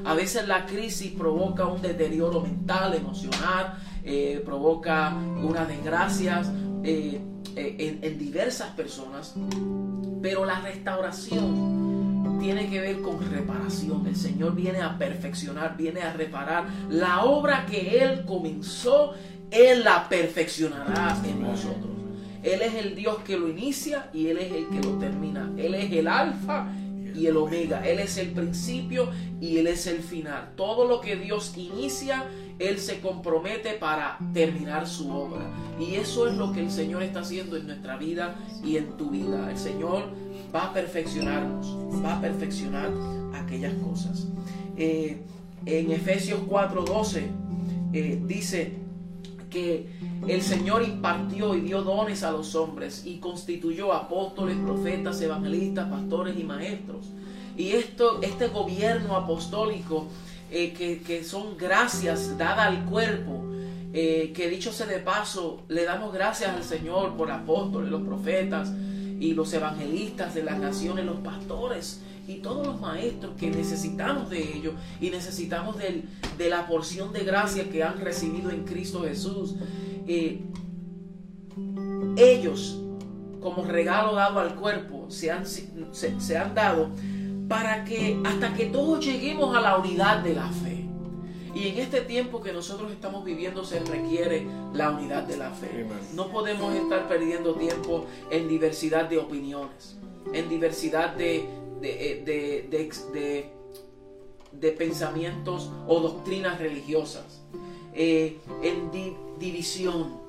[0.04, 6.48] A veces la crisis provoca un deterioro mental, emocional, eh, provoca unas desgracias
[6.82, 7.20] eh,
[7.54, 9.34] eh, en diversas personas.
[10.22, 11.89] Pero la restauración
[12.40, 14.06] tiene que ver con reparación.
[14.06, 16.66] El Señor viene a perfeccionar, viene a reparar.
[16.88, 19.14] La obra que Él comenzó,
[19.50, 21.90] Él la perfeccionará en nosotros.
[22.42, 25.52] Él es el Dios que lo inicia y Él es el que lo termina.
[25.58, 26.66] Él es el alfa
[27.14, 27.86] y el omega.
[27.86, 30.52] Él es el principio y Él es el final.
[30.56, 32.26] Todo lo que Dios inicia,
[32.58, 35.50] Él se compromete para terminar su obra.
[35.78, 39.10] Y eso es lo que el Señor está haciendo en nuestra vida y en tu
[39.10, 39.50] vida.
[39.50, 40.10] El Señor
[40.54, 42.90] va a perfeccionarnos, va a perfeccionar
[43.34, 44.26] aquellas cosas.
[44.76, 45.20] Eh,
[45.66, 47.22] en Efesios 4:12
[47.92, 48.72] eh, dice
[49.50, 49.86] que
[50.26, 56.38] el Señor impartió y dio dones a los hombres y constituyó apóstoles, profetas, evangelistas, pastores
[56.38, 57.06] y maestros.
[57.56, 60.06] Y esto, este gobierno apostólico
[60.50, 63.44] eh, que, son gracias dadas al cuerpo,
[63.92, 68.72] que dicho sea de paso, le damos gracias al Señor por apóstoles, los profetas,
[69.20, 74.56] y los evangelistas de las naciones, los pastores y todos los maestros que necesitamos de
[74.56, 79.54] ellos y necesitamos de la porción de gracia que han recibido en Cristo Jesús.
[80.08, 80.40] Eh,
[82.16, 82.80] ellos,
[83.40, 86.90] como regalo dado al cuerpo, se han, se han dado
[87.48, 90.79] para que hasta que todos lleguemos a la unidad de la fe.
[91.54, 95.86] Y en este tiempo que nosotros estamos viviendo se requiere la unidad de la fe.
[96.14, 99.96] No podemos estar perdiendo tiempo en diversidad de opiniones,
[100.32, 101.48] en diversidad de,
[101.80, 103.50] de, de,
[104.52, 107.42] de pensamientos o doctrinas religiosas,
[107.94, 108.90] eh, en
[109.38, 110.20] división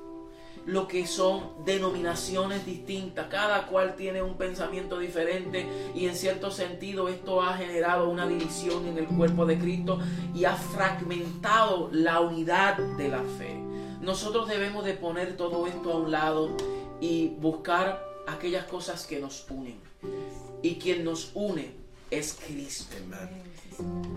[0.66, 7.08] lo que son denominaciones distintas, cada cual tiene un pensamiento diferente y en cierto sentido
[7.08, 9.98] esto ha generado una división en el cuerpo de Cristo
[10.34, 13.56] y ha fragmentado la unidad de la fe.
[14.00, 16.50] Nosotros debemos de poner todo esto a un lado
[17.00, 19.76] y buscar aquellas cosas que nos unen.
[20.62, 21.72] Y quien nos une
[22.10, 22.96] es Cristo.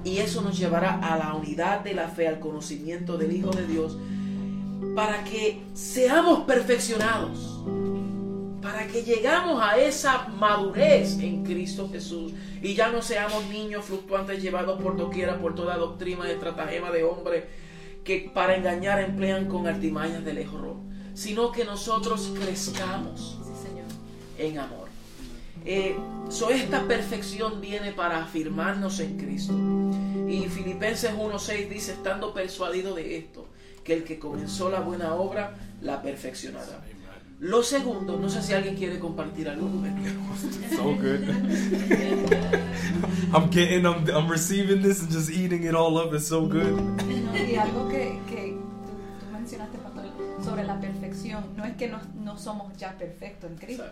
[0.04, 3.66] Y eso nos llevará a la unidad de la fe, al conocimiento del Hijo de
[3.66, 3.98] Dios
[4.96, 7.62] para que seamos perfeccionados,
[8.62, 12.32] para que llegamos a esa madurez en Cristo Jesús
[12.62, 17.04] y ya no seamos niños fluctuantes llevados por doquiera por toda doctrina y estratagema de
[17.04, 17.46] hombre
[18.06, 20.78] que para engañar emplean con artimañas del error,
[21.14, 23.38] sino que nosotros crezcamos
[24.38, 24.88] en amor.
[25.66, 25.98] Eh,
[26.52, 29.54] esta perfección viene para afirmarnos en Cristo.
[30.30, 33.48] Y Filipenses 1.6 dice, estando persuadido de esto,
[33.86, 36.82] que el que comenzó la buena obra la perfeccionará.
[37.40, 39.70] Lo segundo, no sé si alguien quiere compartir algo.
[40.76, 41.22] So good.
[43.34, 46.14] I'm getting, I'm, I'm receiving this and just eating it all up.
[46.14, 46.80] It's so good.
[47.36, 48.58] Y algo que, que
[49.20, 50.06] tú, mencionaste, Pastor,
[50.44, 53.86] sobre la perfección, no es que no, no somos ya perfectos en Cristo,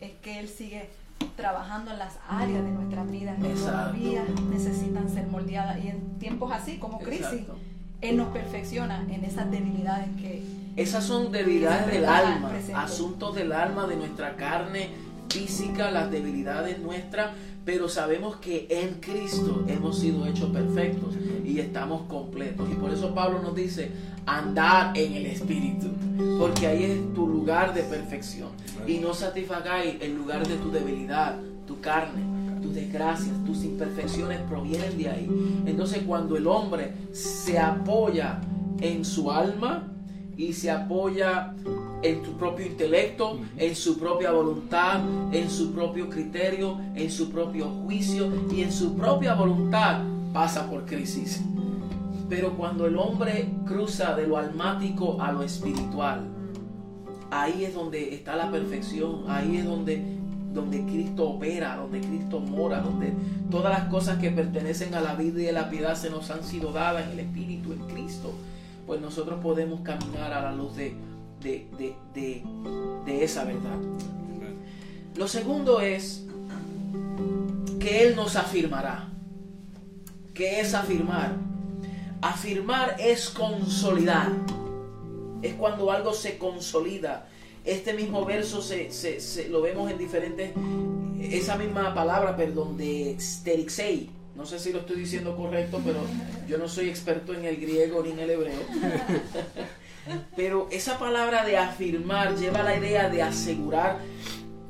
[0.00, 0.88] es que Él sigue
[1.36, 6.52] trabajando en las áreas de nuestra vida que todavía necesitan ser moldeadas y en tiempos
[6.52, 7.42] así como crisis.
[8.04, 10.42] Él nos perfecciona en esas debilidades que,
[10.76, 12.74] Esas son debilidades del alma, Presente.
[12.74, 14.90] asuntos del alma, de nuestra carne
[15.30, 17.30] física, las debilidades nuestras,
[17.64, 21.14] pero sabemos que en Cristo hemos sido hechos perfectos
[21.44, 22.68] y estamos completos.
[22.70, 23.90] Y por eso Pablo nos dice,
[24.26, 25.88] andar en el Espíritu,
[26.38, 28.50] porque ahí es tu lugar de perfección.
[28.86, 31.36] Y no satisfagáis el lugar de tu debilidad,
[31.66, 32.22] tu carne,
[32.64, 35.62] tus desgracias, tus imperfecciones provienen de ahí.
[35.66, 38.40] Entonces cuando el hombre se apoya
[38.80, 39.92] en su alma
[40.36, 41.54] y se apoya
[42.02, 45.00] en su propio intelecto, en su propia voluntad,
[45.32, 50.86] en su propio criterio, en su propio juicio y en su propia voluntad, pasa por
[50.86, 51.42] crisis.
[52.30, 56.22] Pero cuando el hombre cruza de lo almático a lo espiritual,
[57.30, 60.13] ahí es donde está la perfección, ahí es donde,
[60.54, 63.12] donde Cristo opera, donde Cristo mora, donde
[63.50, 66.44] todas las cosas que pertenecen a la vida y a la piedad se nos han
[66.44, 68.32] sido dadas en el Espíritu, en Cristo,
[68.86, 70.94] pues nosotros podemos caminar a la luz de,
[71.42, 71.66] de,
[72.14, 72.42] de,
[73.04, 73.78] de, esa verdad.
[75.16, 76.24] Lo segundo es
[77.80, 79.08] que Él nos afirmará.
[80.32, 81.32] ¿Qué es afirmar?
[82.22, 84.32] Afirmar es consolidar.
[85.42, 87.28] Es cuando algo se consolida.
[87.64, 90.52] Este mismo verso se, se- lo vemos en diferentes,
[91.20, 94.10] esa misma palabra, perdón, de sterixei.
[94.36, 96.00] No sé si lo estoy diciendo correcto, pero
[96.48, 98.60] yo no soy experto en el griego ni en el hebreo.
[100.36, 103.98] Pero esa palabra de afirmar lleva la idea de asegurar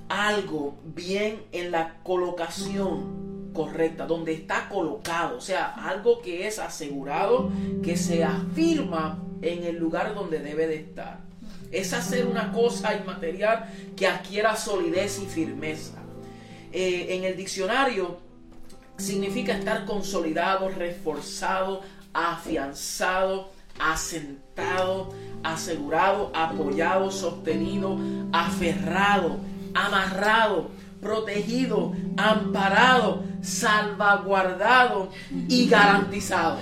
[0.09, 7.50] algo bien en la colocación correcta, donde está colocado, o sea, algo que es asegurado,
[7.83, 11.20] que se afirma en el lugar donde debe de estar.
[11.74, 15.98] Es hacer una cosa inmaterial que adquiera solidez y firmeza.
[16.72, 18.18] Eh, en el diccionario
[18.96, 21.82] significa estar consolidado, reforzado,
[22.12, 27.98] afianzado, asentado, asegurado, apoyado, sostenido,
[28.32, 29.38] aferrado,
[29.74, 35.10] amarrado, protegido, amparado, salvaguardado
[35.48, 36.58] y garantizado.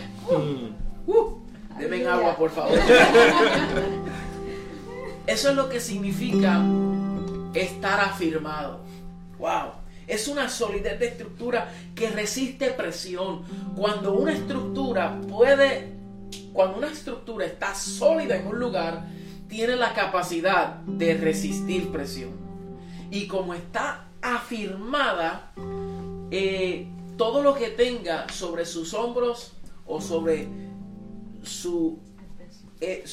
[1.06, 1.38] Uh,
[1.78, 2.78] denme agua, por favor.
[5.32, 6.62] Eso es lo que significa
[7.54, 8.80] estar afirmado.
[9.38, 9.72] Wow.
[10.06, 13.40] Es una solidez de estructura que resiste presión.
[13.74, 15.94] Cuando una estructura puede,
[16.52, 19.06] cuando una estructura está sólida en un lugar,
[19.48, 22.32] tiene la capacidad de resistir presión.
[23.10, 25.54] Y como está afirmada,
[26.30, 29.54] eh, todo lo que tenga sobre sus hombros
[29.86, 30.46] o sobre
[31.42, 31.98] su
[32.82, 33.04] eh,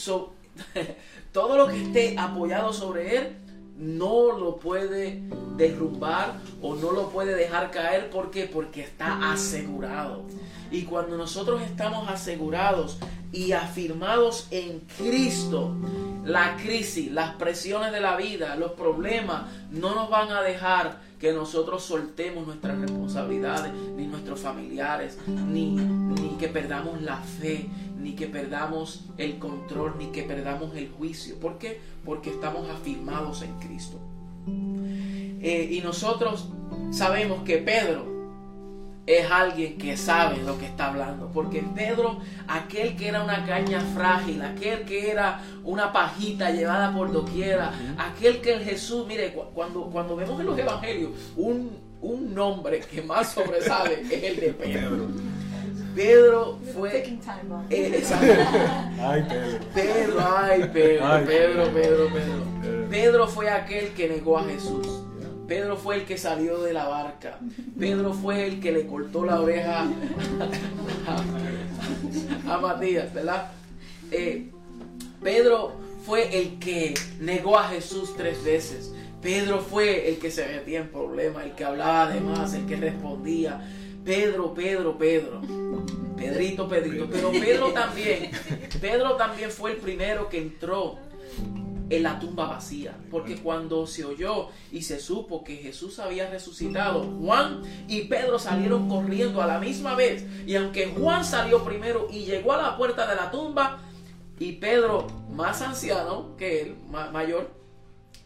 [1.32, 3.36] todo lo que esté apoyado sobre él
[3.78, 5.22] no lo puede
[5.56, 8.44] derrumbar o no lo puede dejar caer ¿por qué?
[8.44, 10.26] porque está asegurado
[10.72, 13.00] y cuando nosotros estamos asegurados
[13.32, 15.76] y afirmados en Cristo
[16.30, 21.34] la crisis, las presiones de la vida, los problemas no nos van a dejar que
[21.34, 28.28] nosotros soltemos nuestras responsabilidades, ni nuestros familiares, ni, ni que perdamos la fe, ni que
[28.28, 31.36] perdamos el control, ni que perdamos el juicio.
[31.40, 31.82] ¿Por qué?
[32.06, 34.00] Porque estamos afirmados en Cristo.
[35.42, 36.48] Eh, y nosotros
[36.92, 38.19] sabemos que Pedro
[39.18, 41.32] es alguien que sabe lo que está hablando.
[41.34, 47.12] Porque Pedro, aquel que era una caña frágil, aquel que era una pajita llevada por
[47.12, 52.36] doquiera, aquel que el Jesús, mire, cu- cuando, cuando vemos en los evangelios un, un
[52.36, 55.08] nombre que más sobresale es el de Pedro.
[55.96, 57.04] Pedro fue...
[57.72, 58.28] Eh, exacto.
[59.02, 59.60] Ay, Pedro.
[59.74, 62.10] Pedro, ay, Pedro, Pedro, Pedro.
[62.62, 62.90] Pedro.
[62.90, 64.88] Pedro fue aquel que negó a Jesús.
[65.50, 67.40] Pedro fue el que salió de la barca.
[67.78, 69.88] Pedro fue el que le cortó la oreja
[72.48, 73.52] a, Matías, ¿verdad?
[74.12, 74.52] Eh,
[75.24, 75.74] Pedro
[76.06, 78.94] fue el que negó a Jesús tres veces.
[79.24, 82.76] Pedro fue el que se metía en problemas, el que hablaba de más, el que
[82.76, 83.60] respondía.
[84.06, 85.42] Pedro, Pedro, Pedro.
[86.16, 87.08] Pedrito, Pedrito.
[87.12, 88.30] Pero Pedro también,
[88.80, 91.00] Pedro también fue el primero que entró
[91.90, 92.96] en la tumba vacía.
[93.10, 98.88] Porque cuando se oyó y se supo que Jesús había resucitado, Juan y Pedro salieron
[98.88, 100.26] corriendo a la misma vez.
[100.46, 103.80] Y aunque Juan salió primero y llegó a la puerta de la tumba,
[104.40, 107.52] y Pedro, más anciano que él, ma- mayor,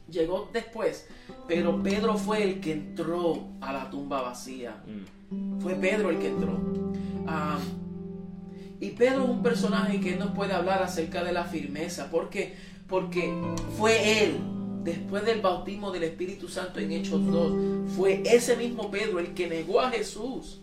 [0.09, 1.07] llegó después.
[1.47, 4.75] Pero Pedro fue el que entró a la tumba vacía.
[5.59, 6.59] Fue Pedro el que entró.
[7.25, 7.57] Ah,
[8.79, 12.09] y Pedro es un personaje que nos puede hablar acerca de la firmeza.
[12.11, 12.55] porque
[12.87, 13.33] Porque
[13.77, 14.37] fue él,
[14.83, 19.47] después del bautismo del Espíritu Santo en Hechos 2, fue ese mismo Pedro el que
[19.47, 20.59] negó a Jesús.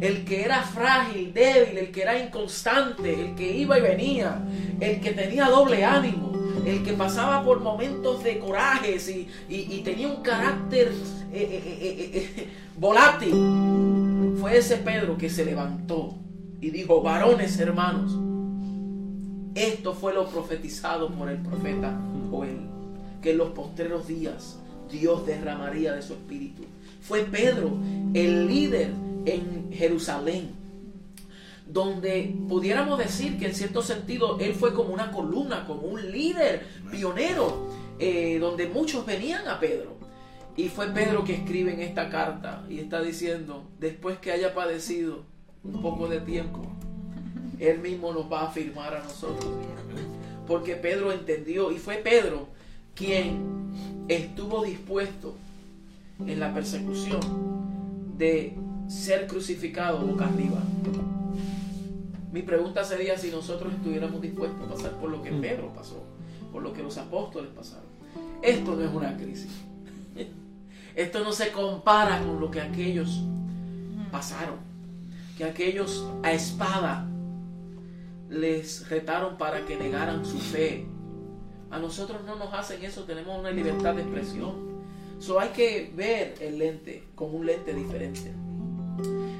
[0.00, 4.42] el que era frágil, débil, el que era inconstante, el que iba y venía,
[4.80, 6.32] el que tenía doble ánimo,
[6.64, 9.08] el que pasaba por momentos de corajes
[9.48, 10.92] y, tenía un carácter
[11.32, 13.32] eh, eh, eh, volátil,
[14.40, 16.14] fue ese Pedro que se levantó
[16.60, 18.16] y dijo, varones hermanos,
[19.54, 21.98] esto fue lo profetizado por el profeta
[22.30, 22.60] Joel,
[23.20, 24.58] que en los postreros días
[24.90, 26.62] Dios derramaría de su espíritu.
[27.00, 27.76] Fue Pedro
[28.14, 28.90] el líder
[29.26, 30.50] en Jerusalén,
[31.66, 36.66] donde pudiéramos decir que en cierto sentido él fue como una columna, como un líder
[36.90, 39.96] pionero, eh, donde muchos venían a Pedro.
[40.56, 45.24] Y fue Pedro que escribe en esta carta y está diciendo, después que haya padecido
[45.64, 46.60] un poco de tiempo,
[47.62, 49.52] él mismo nos va a afirmar a nosotros.
[50.46, 52.48] Porque Pedro entendió y fue Pedro
[52.94, 53.70] quien
[54.08, 55.34] estuvo dispuesto
[56.26, 57.20] en la persecución
[58.18, 58.56] de
[58.88, 60.60] ser crucificado boca arriba.
[62.32, 65.30] Mi pregunta sería si nosotros estuviéramos dispuestos a pasar por lo que.
[65.30, 66.02] Pedro pasó,
[66.50, 67.86] por lo que los apóstoles pasaron.
[68.42, 69.50] Esto no es una crisis.
[70.96, 73.22] Esto no se compara con lo que aquellos
[74.10, 74.56] pasaron.
[75.38, 77.08] Que aquellos a espada
[78.32, 80.86] les retaron para que negaran su fe.
[81.70, 84.72] A nosotros no nos hacen eso, tenemos una libertad de expresión.
[85.18, 88.32] So hay que ver el lente con un lente diferente.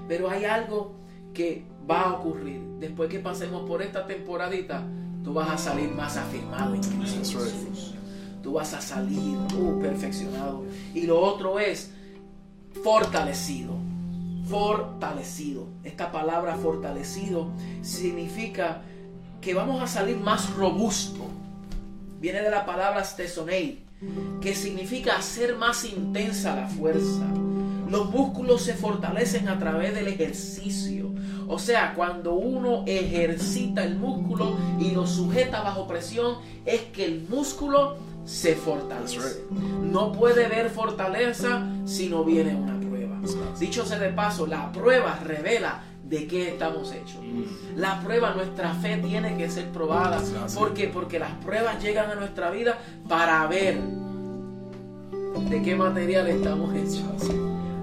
[0.09, 0.95] Pero hay algo
[1.35, 2.61] que va a ocurrir.
[2.79, 4.87] Después que pasemos por esta temporadita,
[5.25, 7.41] tú vas a salir más afirmado en Cristo
[8.43, 10.65] Tú vas a salir uh, perfeccionado.
[10.95, 11.93] Y lo otro es
[12.83, 13.82] fortalecido.
[14.49, 15.69] Fortalecido.
[15.85, 17.51] Esta palabra fortalecido
[17.83, 18.83] significa
[19.41, 21.27] que vamos a salir más robusto.
[22.21, 23.85] Viene de la palabra stesonei,
[24.41, 27.27] que significa hacer más intensa la fuerza.
[27.89, 31.11] Los músculos se fortalecen a través del ejercicio.
[31.49, 37.27] O sea, cuando uno ejercita el músculo y lo sujeta bajo presión, es que el
[37.29, 39.45] músculo se fortalece.
[39.83, 42.79] No puede ver fortaleza si no viene una
[43.59, 47.21] Dicho sea de paso, la prueba revela de qué estamos hechos.
[47.23, 47.79] Mm.
[47.79, 50.21] La prueba, nuestra fe tiene que ser probada.
[50.55, 50.89] ¿Por qué?
[50.89, 53.81] Porque las pruebas llegan a nuestra vida para ver
[55.49, 57.31] de qué material estamos hechos.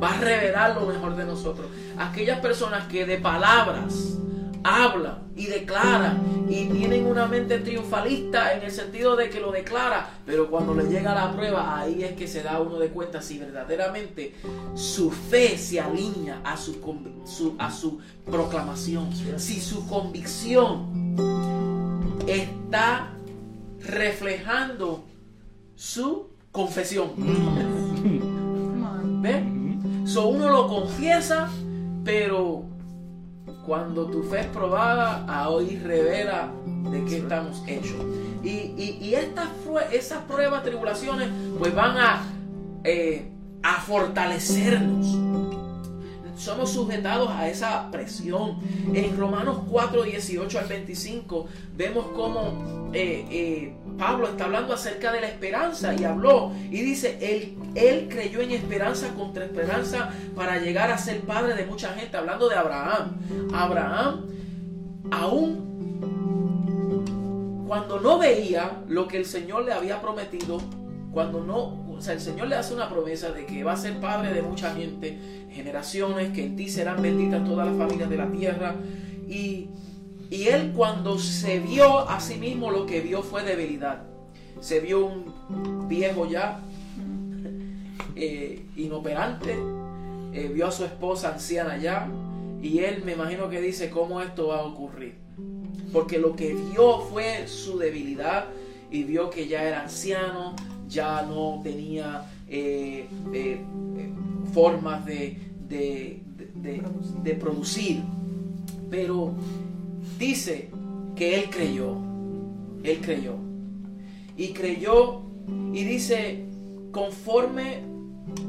[0.02, 1.68] Va a revelar lo mejor de nosotros.
[1.98, 4.18] Aquellas personas que de palabras
[4.64, 10.10] hablan y declaran y tienen una mente triunfalista en el sentido de que lo declara,
[10.26, 13.38] pero cuando le llega la prueba, ahí es que se da uno de cuenta si
[13.38, 14.36] verdaderamente
[14.76, 16.78] su fe se alinea a su,
[17.57, 21.16] a su proclamación, si su convicción
[22.28, 23.14] está
[23.82, 25.05] reflejando
[25.76, 27.12] su confesión.
[29.22, 29.43] ¿Ve?
[30.05, 31.49] So uno lo confiesa,
[32.03, 32.66] pero
[33.70, 36.51] cuando tu fe es probada, a hoy revela
[36.89, 38.03] de qué estamos hechos.
[38.43, 39.49] Y, y, estas,
[39.91, 42.24] esas pruebas, tribulaciones, pues van a,
[42.84, 45.15] eh, a fortalecernos
[46.36, 48.59] somos sujetados a esa presión.
[48.93, 55.22] En Romanos 4, 18 al 25 vemos cómo eh, eh, Pablo está hablando acerca de
[55.22, 60.89] la esperanza y habló y dice, él, él creyó en esperanza contra esperanza para llegar
[60.89, 63.18] a ser padre de mucha gente, hablando de Abraham.
[63.54, 64.26] Abraham,
[65.12, 65.68] aún
[67.68, 70.60] cuando no veía lo que el Señor le había prometido,
[71.12, 74.00] cuando no o sea, el Señor le hace una promesa de que va a ser
[74.00, 75.20] padre de mucha gente,
[75.52, 78.76] generaciones, que en ti serán benditas todas las familias de la tierra.
[79.28, 79.68] Y,
[80.32, 84.04] él cuando se vio a sí mismo lo que vio fue debilidad.
[84.62, 86.60] Se vio un viejo ya,
[88.16, 89.58] eh, inoperante,
[90.34, 92.08] eh, vio a su esposa anciana ya,
[92.62, 95.16] y él me imagino que dice cómo esto va a ocurrir.
[95.92, 98.46] Porque lo que vio fue su debilidad
[98.92, 100.56] y vio que ya era anciano,
[100.88, 103.08] ya no tenía eh,
[104.54, 108.02] formas de, de, producir.
[108.90, 109.34] Pero
[110.18, 110.70] dice
[111.16, 111.97] que él creyó,
[112.84, 113.36] él creyó.
[114.36, 115.24] Y creyó
[115.74, 116.45] y dice,
[116.91, 117.84] conforme,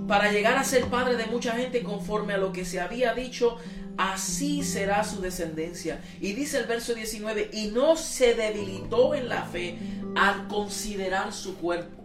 [0.06, 3.56] para llegar a ser padre de mucha gente, conforme a lo que se había dicho,
[3.96, 6.00] así será su descendencia.
[6.20, 9.78] Y dice el verso 19, y no se debilitó en la fe
[10.14, 12.00] al considerar su cuerpo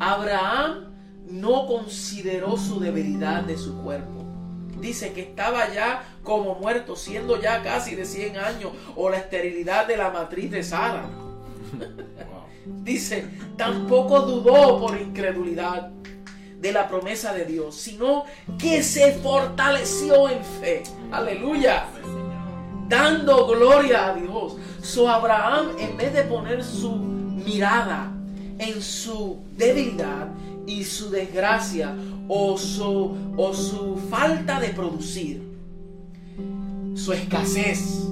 [0.00, 0.94] Abraham
[1.30, 4.24] no consideró su debilidad de su cuerpo.
[4.80, 9.86] Dice que estaba ya como muerto, siendo ya casi de 100 años, o la esterilidad
[9.86, 11.08] de la matriz de Sara.
[12.66, 13.26] Dice,
[13.56, 15.90] tampoco dudó por incredulidad.
[16.58, 18.24] de la promesa de Dios, sino
[18.58, 20.82] que se fortaleció en fe.
[21.12, 21.84] Aleluya.
[22.88, 24.56] Dando gloria a Dios.
[24.82, 28.12] So Abraham, en vez de poner su mirada
[28.58, 30.28] en su debilidad
[30.68, 31.96] y su desgracia
[32.28, 35.42] o su, o su falta de producir,
[36.94, 38.10] su escasez,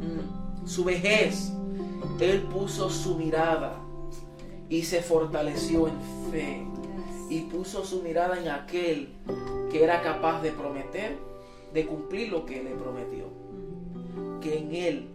[0.00, 1.52] mm, su vejez,
[2.18, 3.78] él puso su mirada
[4.68, 5.94] y se fortaleció en
[6.32, 6.66] fe
[7.30, 9.14] y puso su mirada en aquel
[9.70, 11.16] que era capaz de prometer,
[11.72, 13.26] de cumplir lo que le prometió,
[14.40, 15.08] que en él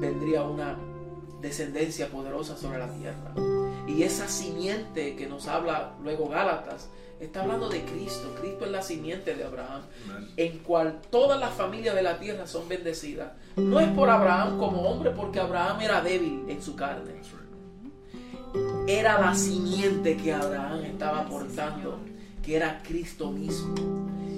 [0.00, 0.78] vendría una
[1.40, 3.34] descendencia poderosa sobre la tierra.
[3.86, 6.88] Y esa simiente que nos habla luego Gálatas,
[7.20, 8.34] está hablando de Cristo.
[8.40, 9.82] Cristo es la simiente de Abraham,
[10.36, 13.32] en cual todas las familias de la tierra son bendecidas.
[13.56, 17.12] No es por Abraham como hombre, porque Abraham era débil en su carne.
[18.86, 21.98] Era la simiente que Abraham estaba aportando,
[22.42, 23.74] que era Cristo mismo.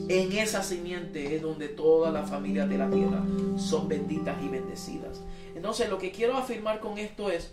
[0.08, 3.22] En esa simiente es donde todas las familias de la tierra
[3.56, 5.20] son benditas y bendecidas.
[5.56, 7.52] Entonces lo que quiero afirmar con esto es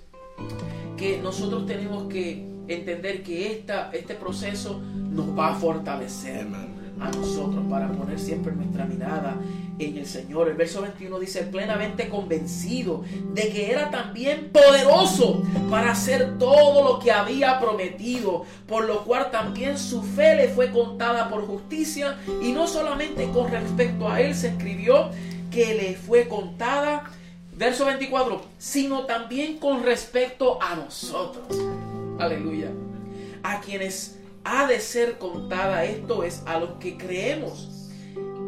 [1.03, 6.47] que nosotros tenemos que entender que esta, este proceso nos va a fortalecer
[6.97, 9.35] a nosotros para poner siempre nuestra mirada
[9.79, 10.47] en el Señor.
[10.47, 16.99] El verso 21 dice, plenamente convencido de que era también poderoso para hacer todo lo
[16.99, 22.53] que había prometido, por lo cual también su fe le fue contada por justicia y
[22.53, 25.09] no solamente con respecto a él se escribió
[25.51, 27.11] que le fue contada
[27.55, 31.45] Verso 24, sino también con respecto a nosotros.
[32.19, 32.71] Aleluya.
[33.43, 37.69] A quienes ha de ser contada esto es a los que creemos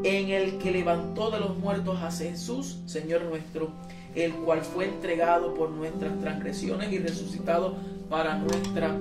[0.03, 3.69] en el que levantó de los muertos a Jesús, Señor nuestro,
[4.13, 7.75] el cual fue entregado por nuestras transgresiones y resucitado
[8.09, 8.97] para nuestra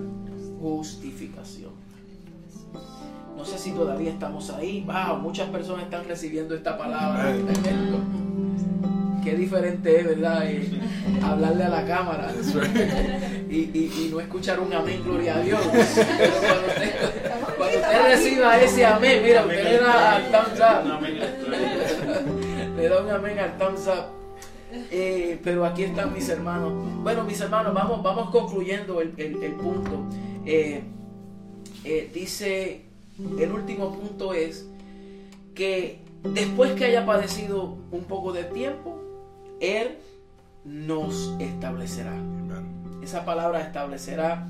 [0.61, 1.72] justificación.
[3.36, 4.84] No sé si todavía estamos ahí.
[4.86, 7.34] Wow, muchas personas están recibiendo esta palabra
[9.24, 10.46] qué diferente es, ¿verdad?
[10.46, 10.68] Eh,
[11.22, 12.30] hablarle a la cámara
[13.50, 15.60] y, no escuchar un amén, gloria a Dios.
[15.72, 16.32] Pero
[17.56, 21.02] cuando usted, reciba ese amén, mira, usted le da al thumbs up.
[22.76, 24.04] le da un amén al thumbs up.
[24.90, 26.72] Eh, pero aquí están mis hermanos.
[27.02, 29.10] Bueno, mis hermanos, vamos, vamos concluyendo el,
[29.56, 30.04] punto.
[30.44, 30.82] Eh,
[32.12, 32.82] dice,
[33.38, 34.68] el último punto es
[35.54, 39.03] que después que haya padecido un poco de tiempo,
[39.64, 39.98] él
[40.64, 42.14] nos establecerá.
[43.02, 44.48] Esa palabra establecerá,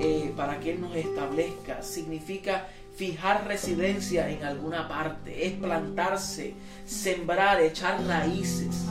[0.00, 6.54] eh, para que Él nos establezca, significa fijar residencia en alguna parte, es plantarse,
[6.86, 8.84] sembrar, echar raíces.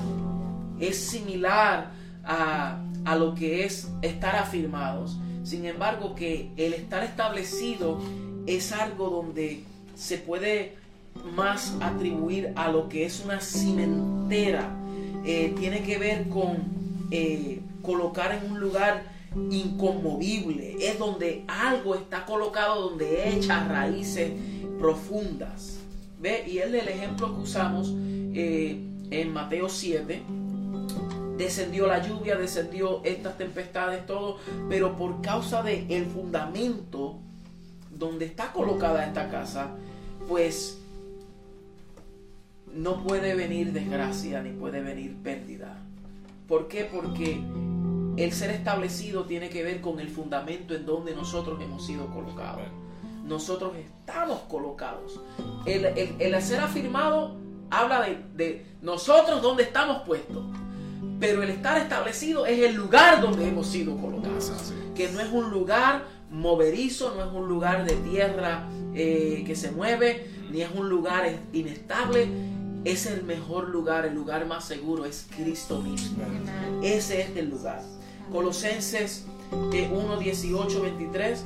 [0.80, 1.92] Es similar
[2.26, 5.18] a, a lo que es estar afirmados.
[5.44, 8.02] Sin embargo, que el estar establecido
[8.46, 9.64] es algo donde
[9.96, 10.76] se puede
[11.34, 14.70] más atribuir a lo que es una cimentera
[15.30, 16.56] eh, tiene que ver con
[17.12, 19.04] eh, colocar en un lugar
[19.52, 20.78] inconmovible.
[20.80, 24.32] Es donde algo está colocado, donde echa raíces
[24.80, 25.80] profundas.
[26.22, 26.46] ¿Ve?
[26.48, 30.24] Y es el ejemplo que usamos eh, en Mateo 7.
[31.38, 34.38] Descendió la lluvia, descendió estas tempestades, todo,
[34.70, 37.20] pero por causa del el fundamento
[37.92, 39.72] donde está colocada esta casa,
[40.30, 40.80] pues
[42.78, 45.78] no puede venir desgracia ni puede venir pérdida.
[46.48, 46.86] ¿Por qué?
[46.86, 47.42] Porque
[48.18, 52.64] el ser establecido tiene que ver con el fundamento en donde nosotros hemos sido colocados.
[53.26, 55.20] Nosotros estamos colocados.
[55.66, 57.36] El, el, ser afirmado
[57.70, 60.46] habla de, de nosotros donde estamos puestos.
[61.20, 64.74] Pero el estar establecido es el lugar donde hemos sido colocados.
[64.96, 69.72] Que no es un lugar moverizo, no es un lugar de tierra eh, que se
[69.72, 72.28] mueve, ni es un lugar inestable,
[72.92, 76.24] es el mejor lugar, el lugar más seguro es Cristo mismo.
[76.82, 77.82] Ese es el lugar.
[78.32, 81.46] Colosenses 1, 18, 23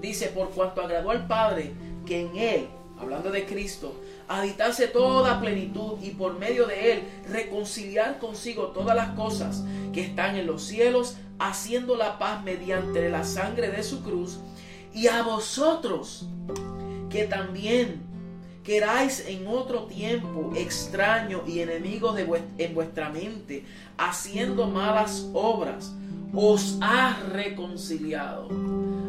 [0.00, 1.72] dice, por cuanto agradó al Padre
[2.04, 3.94] que en Él, hablando de Cristo,
[4.28, 10.36] habitase toda plenitud y por medio de Él reconciliar consigo todas las cosas que están
[10.36, 14.40] en los cielos, haciendo la paz mediante la sangre de su cruz,
[14.92, 16.26] y a vosotros
[17.08, 18.09] que también
[18.70, 22.24] queráis en otro tiempo extraño y enemigos de
[22.56, 23.64] en vuestra mente,
[23.98, 25.92] haciendo malas obras,
[26.32, 28.48] os ha reconciliado.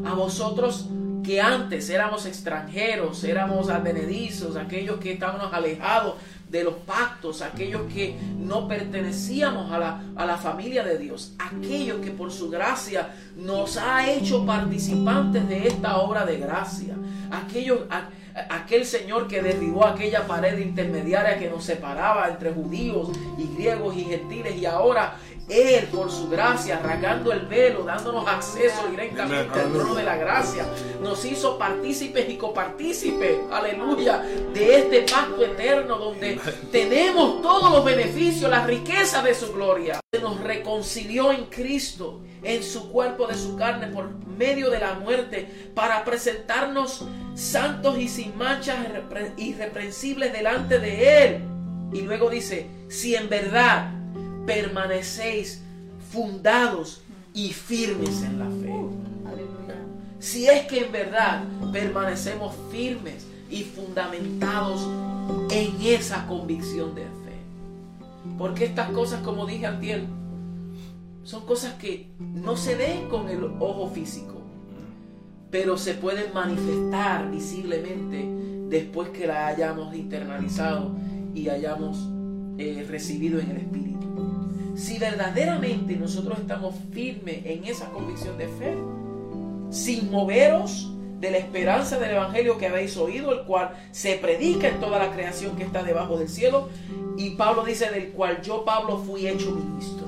[0.03, 0.87] A vosotros
[1.23, 6.15] que antes éramos extranjeros, éramos advenedizos, aquellos que estábamos alejados
[6.49, 11.99] de los pactos, aquellos que no pertenecíamos a la, a la familia de Dios, aquellos
[11.99, 16.95] que por su gracia nos ha hecho participantes de esta obra de gracia,
[17.29, 17.81] aquellos,
[18.49, 24.05] aquel Señor que derribó aquella pared intermediaria que nos separaba entre judíos y griegos y
[24.05, 25.15] gentiles y ahora
[25.51, 30.65] él, por su gracia, arrancando el velo, dándonos acceso directamente al trono de la gracia,
[31.01, 34.19] nos hizo partícipes y copartícipes, aleluya,
[34.53, 36.39] de este pacto eterno donde
[36.71, 39.99] tenemos todos los beneficios, la riqueza de su gloria.
[40.11, 44.93] Se nos reconcilió en Cristo, en su cuerpo de su carne, por medio de la
[44.93, 48.77] muerte, para presentarnos santos y sin manchas
[49.37, 51.43] irreprensibles delante de Él.
[51.93, 54.00] Y luego dice, si en verdad
[54.45, 55.61] permanecéis
[56.11, 57.01] fundados
[57.33, 58.71] y firmes en la fe.
[60.19, 64.87] Si es que en verdad permanecemos firmes y fundamentados
[65.49, 67.09] en esa convicción de fe.
[68.37, 70.03] Porque estas cosas, como dije antes,
[71.23, 74.35] son cosas que no se ven con el ojo físico,
[75.49, 78.27] pero se pueden manifestar visiblemente
[78.69, 80.95] después que la hayamos internalizado
[81.33, 81.97] y hayamos
[82.57, 84.10] eh, recibido en el Espíritu
[84.75, 88.77] si verdaderamente nosotros estamos firmes en esa convicción de fe,
[89.69, 94.79] sin moveros de la esperanza del Evangelio que habéis oído, el cual se predica en
[94.79, 96.69] toda la creación que está debajo del cielo,
[97.17, 100.07] y Pablo dice del cual yo, Pablo, fui hecho ministro.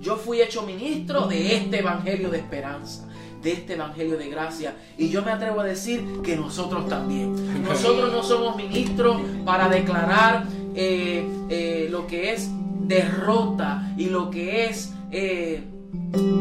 [0.00, 3.08] Yo fui hecho ministro de este Evangelio de esperanza
[3.44, 4.74] de este evangelio de gracia.
[4.96, 7.62] Y yo me atrevo a decir que nosotros también.
[7.62, 12.48] Nosotros no somos ministros para declarar eh, eh, lo que es
[12.86, 15.62] derrota y lo que es eh,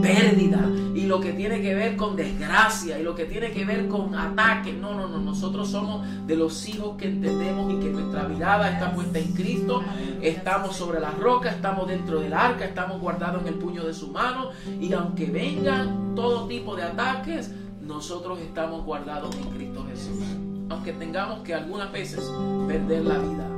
[0.01, 3.87] pérdida y lo que tiene que ver con desgracia y lo que tiene que ver
[3.87, 4.73] con ataque.
[4.73, 5.19] No, no, no.
[5.19, 9.83] Nosotros somos de los hijos que entendemos y que nuestra mirada está puesta en Cristo.
[10.21, 14.09] Estamos sobre la roca, estamos dentro del arca, estamos guardados en el puño de su
[14.09, 14.51] mano.
[14.79, 20.23] Y aunque vengan todo tipo de ataques, nosotros estamos guardados en Cristo Jesús.
[20.69, 22.31] Aunque tengamos que algunas veces
[22.67, 23.49] perder la vida.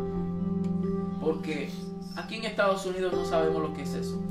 [1.21, 1.69] Porque
[2.15, 4.21] Aquí en Estados Unidos no sabemos lo que es eso.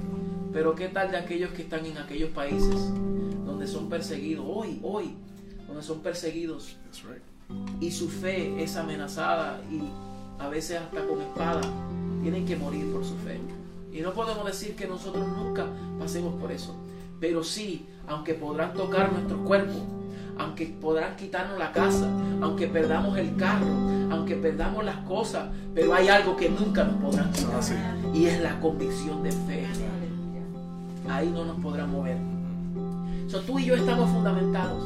[0.52, 2.76] Pero ¿qué tal de aquellos que están en aquellos países
[3.44, 5.14] donde son perseguidos, hoy, hoy,
[5.66, 6.76] donde son perseguidos
[7.80, 9.82] y su fe es amenazada y
[10.42, 11.60] a veces hasta con espada
[12.22, 13.38] tienen que morir por su fe?
[13.92, 15.66] Y no podemos decir que nosotros nunca
[15.98, 16.74] pasemos por eso.
[17.20, 19.74] Pero sí, aunque podrán tocar nuestro cuerpo,
[20.38, 22.08] aunque podrán quitarnos la casa,
[22.40, 23.66] aunque perdamos el carro,
[24.10, 28.40] aunque perdamos las cosas, pero hay algo que nunca nos podrán quitar ah, y es
[28.40, 29.66] la convicción de fe.
[31.08, 32.16] Ahí no nos podrán mover.
[33.28, 34.82] So, tú y yo estamos fundamentados.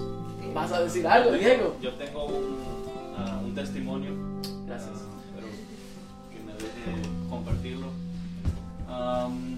[0.54, 1.76] ¿Vas a decir algo, Diego?
[1.80, 2.56] Yo tengo un,
[3.16, 4.12] ah, un testimonio.
[4.66, 4.90] Gracias.
[4.90, 5.46] Uh, pero
[6.30, 7.88] que me deje compartirlo.
[8.88, 9.57] Um,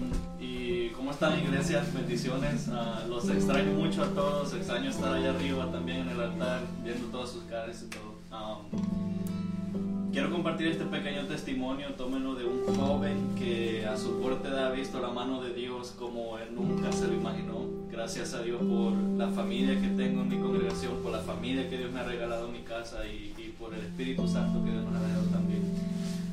[1.11, 1.93] cómo están iglesias?
[1.93, 2.69] Bendiciones.
[2.69, 4.53] Uh, los extraño mucho a todos.
[4.53, 8.15] Extraño estar allá arriba también en el altar, viendo todas sus caras y todo.
[8.31, 11.93] Um, quiero compartir este pequeño testimonio.
[11.95, 15.93] Tómenlo de un joven que a su corta edad ha visto la mano de Dios
[15.99, 17.65] como él nunca se lo imaginó.
[17.91, 21.77] Gracias a Dios por la familia que tengo en mi congregación, por la familia que
[21.77, 24.85] Dios me ha regalado en mi casa y, y por el Espíritu Santo que Dios
[24.85, 25.61] me ha regalado también.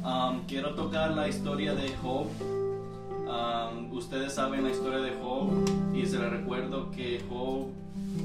[0.04, 2.28] Um, quiero tocar la historia de Job
[3.92, 5.50] ustedes saben la historia de Job
[5.94, 7.68] y se les recuerdo que Job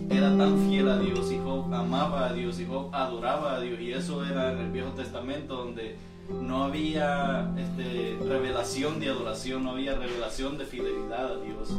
[0.10, 3.80] era tan fiel a Dios y Job amaba a Dios y Job adoraba a Dios
[3.80, 5.98] y eso era en el Viejo Testamento donde
[6.42, 11.70] no había este, revelación de adoración, no había revelación de fidelidad a Dios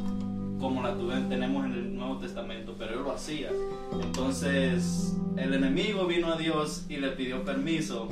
[0.61, 0.95] como la
[1.29, 3.51] tenemos en el Nuevo Testamento, pero él lo hacía.
[4.01, 8.09] Entonces el enemigo vino a Dios y le pidió permiso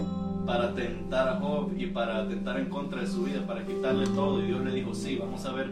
[0.47, 4.43] para tentar a Job y para tentar en contra de su vida, para quitarle todo.
[4.43, 5.71] Y Dios le dijo, sí, vamos a ver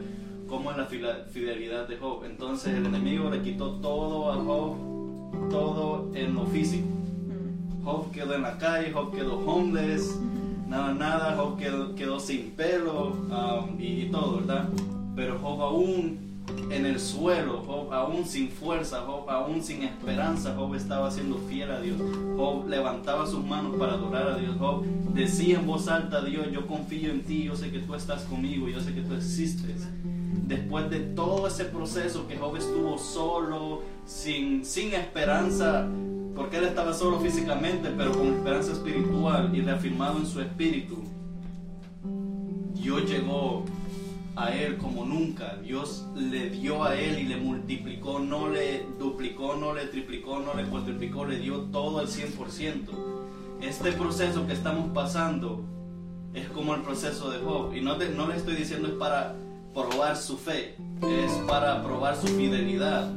[0.49, 2.25] cómo es la fidelidad de Job.
[2.25, 6.87] Entonces el enemigo le quitó todo a Job, todo en lo físico.
[7.85, 10.21] Job quedó en la calle, Job quedó homeless,
[10.69, 14.69] nada, nada, Job quedó, quedó sin pelo um, y, y todo, ¿verdad?
[15.17, 16.30] Pero Job aún
[16.71, 21.71] en el suelo, Job aún sin fuerza, Job aún sin esperanza, Job estaba siendo fiel
[21.71, 22.01] a Dios.
[22.37, 24.57] Job levantaba sus manos para adorar a Dios.
[24.59, 24.85] Job
[25.15, 28.69] decía en voz alta, Dios, yo confío en ti, yo sé que tú estás conmigo,
[28.69, 29.89] yo sé que tú existes.
[30.47, 35.87] Después de todo ese proceso que Job estuvo solo, sin, sin esperanza,
[36.35, 40.99] porque él estaba solo físicamente, pero con esperanza espiritual y reafirmado en su espíritu,
[42.75, 43.65] Dios llegó
[44.45, 45.57] a él como nunca.
[45.57, 50.55] Dios le dio a él y le multiplicó, no le duplicó, no le triplicó, no
[50.55, 52.89] le cuatriplicó, le dio todo al 100%.
[53.61, 55.63] Este proceso que estamos pasando
[56.35, 57.75] es como el proceso de Job.
[57.75, 59.35] Y no, te- no le estoy diciendo es para
[59.75, 63.11] probar su fe, es para probar su fidelidad.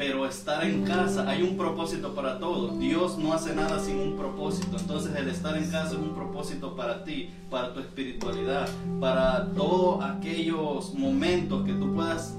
[0.00, 2.68] Pero estar en casa, hay un propósito para todo.
[2.78, 4.78] Dios no hace nada sin un propósito.
[4.78, 8.66] Entonces el estar en casa es un propósito para ti, para tu espiritualidad,
[8.98, 12.34] para todos aquellos momentos que tú puedas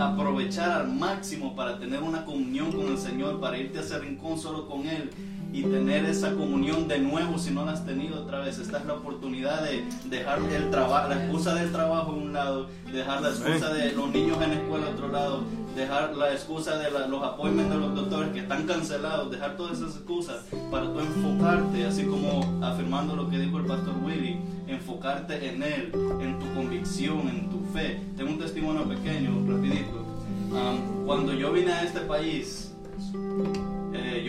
[0.00, 4.36] aprovechar al máximo para tener una comunión con el Señor, para irte a ese rincón
[4.36, 5.10] solo con Él
[5.52, 8.58] y tener esa comunión de nuevo si no la has tenido otra vez.
[8.58, 12.68] Esta es la oportunidad de dejar el trabajo, la excusa del trabajo a un lado,
[12.92, 15.42] dejar la excusa de los niños en la escuela a otro lado,
[15.74, 19.78] dejar la excusa de la- los appointments de los doctores que están cancelados, dejar todas
[19.78, 24.38] esas excusas para tú enfocarte, así como afirmando lo que dijo el pastor Willy,
[24.68, 28.00] enfocarte en Él, en tu convicción, en tu fe.
[28.16, 30.04] Tengo un testimonio pequeño, rapidito.
[30.52, 32.72] Am, cuando yo vine a este país,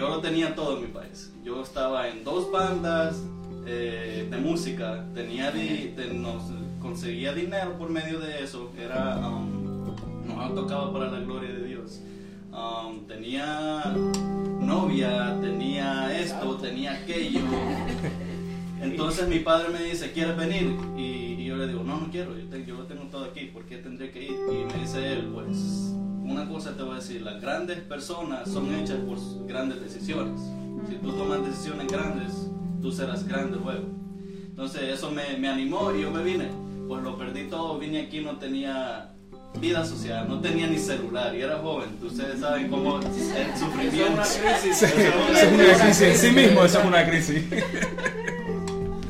[0.02, 1.32] yo lo tenía todo en mi país.
[1.44, 3.22] Yo estaba en dos bandas
[3.68, 6.42] eh, de música, tenía di- nos
[6.82, 9.86] conseguía dinero por medio de eso, era um,
[10.26, 12.02] no tocaba para la gloria de Dios.
[12.52, 13.94] Um, tenía
[14.60, 17.42] novia, tenía esto, tenía aquello.
[18.82, 20.76] Entonces mi padre me dice, ¿quieres venir?
[20.98, 23.46] Y, y yo le digo, no, no quiero, yo, te- yo lo tengo todo aquí,
[23.54, 24.32] ¿por qué tendré que ir?
[24.32, 25.94] Y me dice él, pues,
[26.32, 29.18] una cosa te voy a decir, las grandes personas son hechas por
[29.48, 30.40] grandes decisiones.
[30.90, 32.32] Si tú tomas decisiones grandes,
[32.82, 33.86] tú serás grande luego.
[34.48, 36.50] Entonces eso me, me animó y yo me vine.
[36.88, 39.10] Pues lo perdí todo, vine aquí, no tenía
[39.60, 41.90] vida social, no tenía ni celular y era joven.
[42.02, 44.12] Ustedes saben cómo el Eso es sufrimiento.
[44.14, 44.84] una crisis.
[44.84, 47.44] Eso es una Eso es una crisis en sí mismo, eso es una crisis.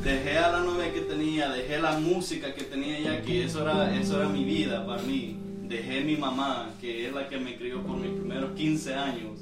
[0.04, 3.94] dejé a la novia que tenía, dejé la música que tenía ya aquí, eso era,
[3.96, 5.38] eso era mi vida para mí.
[5.72, 9.40] Dejé mi mamá, que es la que me crió por mis primeros 15 años.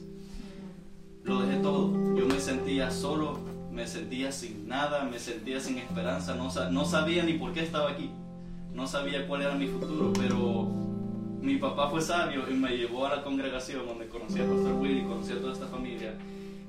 [1.24, 1.90] Lo dejé todo.
[2.16, 3.40] Yo me sentía solo,
[3.72, 7.64] me sentía sin nada, me sentía sin esperanza, no, sa- no sabía ni por qué
[7.64, 8.10] estaba aquí.
[8.72, 10.68] No sabía cuál era mi futuro, pero
[11.42, 15.02] mi papá fue sabio y me llevó a la congregación donde conocí a Pastor Willy,
[15.02, 16.14] conocí a toda esta familia.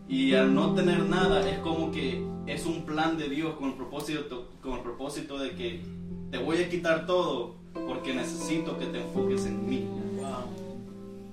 [0.09, 3.75] Y al no tener nada es como que es un plan de Dios con el
[3.75, 5.83] propósito, con el propósito de que
[6.31, 9.87] te voy a quitar todo porque necesito que te enfoques en mí.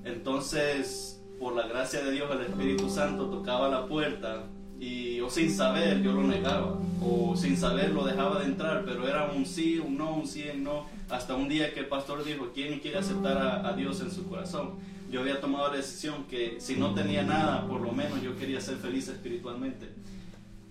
[0.05, 4.45] Entonces, por la gracia de Dios, el Espíritu Santo tocaba la puerta
[4.81, 9.07] y yo sin saber yo lo negaba o sin saber lo dejaba de entrar, pero
[9.07, 12.25] era un sí, un no, un sí, un no, hasta un día que el pastor
[12.25, 14.75] dijo, ¿quién quiere aceptar a, a Dios en su corazón?
[15.11, 18.61] Yo había tomado la decisión que si no tenía nada, por lo menos yo quería
[18.61, 19.89] ser feliz espiritualmente.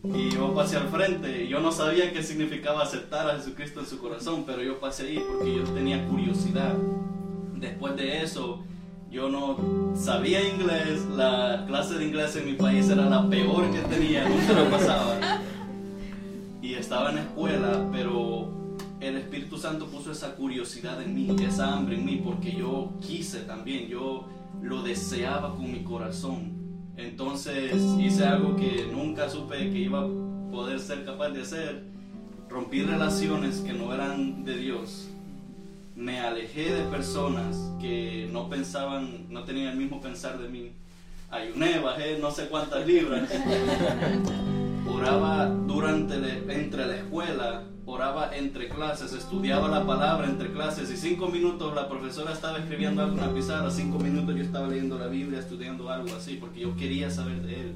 [0.04, 3.98] Y yo pasé al frente, yo no sabía qué significaba aceptar a Jesucristo en su
[3.98, 6.76] corazón, pero yo pasé ahí porque yo tenía curiosidad.
[7.56, 8.64] Después de eso,
[9.10, 9.58] yo no
[9.96, 14.54] sabía inglés, la clase de inglés en mi país era la peor que tenía, nunca
[14.54, 15.42] lo pasaba.
[16.62, 18.50] Y estaba en la escuela, pero
[19.00, 23.42] el Espíritu Santo puso esa curiosidad en mí, esa hambre en mí, porque yo quise
[23.42, 24.28] también, yo
[24.62, 26.57] lo deseaba con mi corazón.
[26.98, 30.08] Entonces hice algo que nunca supe que iba a
[30.52, 31.84] poder ser capaz de hacer.
[32.50, 35.08] Rompí relaciones que no eran de Dios.
[35.96, 40.72] Me alejé de personas que no pensaban, no tenían el mismo pensar de mí.
[41.30, 43.30] Ayuné, bajé no sé cuántas libras.
[44.88, 50.98] Oraba durante la- entre la escuela, oraba entre clases, estudiaba la palabra entre clases y
[50.98, 55.00] cinco minutos la profesora estaba escribiendo algo en la pizarra, cinco minutos yo estaba leyendo
[55.00, 57.76] la Biblia, estudiando algo así, porque yo quería saber de él.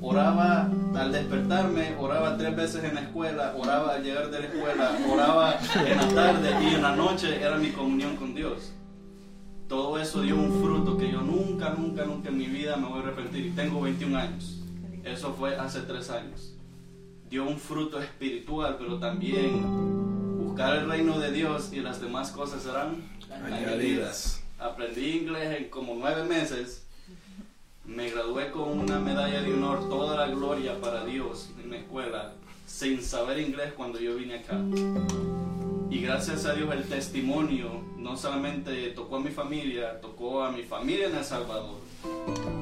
[0.00, 4.98] Oraba al despertarme, oraba tres veces en la escuela, oraba al llegar de la escuela,
[5.12, 8.72] oraba en la tarde y en la noche era mi comunión con Dios.
[9.68, 13.00] Todo eso dio un fruto que yo nunca, nunca, nunca en mi vida me voy
[13.00, 13.46] a arrepentir.
[13.46, 14.58] Y tengo 21 años.
[15.04, 16.59] Eso fue hace tres años.
[17.30, 19.62] Dio un fruto espiritual, pero también
[20.36, 24.42] buscar el reino de Dios y las demás cosas serán añadidas.
[24.58, 26.88] Aprendí inglés en como nueve meses.
[27.84, 32.32] Me gradué con una medalla de honor, toda la gloria para Dios en la escuela,
[32.66, 34.58] sin saber inglés cuando yo vine acá.
[35.88, 40.64] Y gracias a Dios el testimonio no solamente tocó a mi familia, tocó a mi
[40.64, 41.78] familia en El Salvador.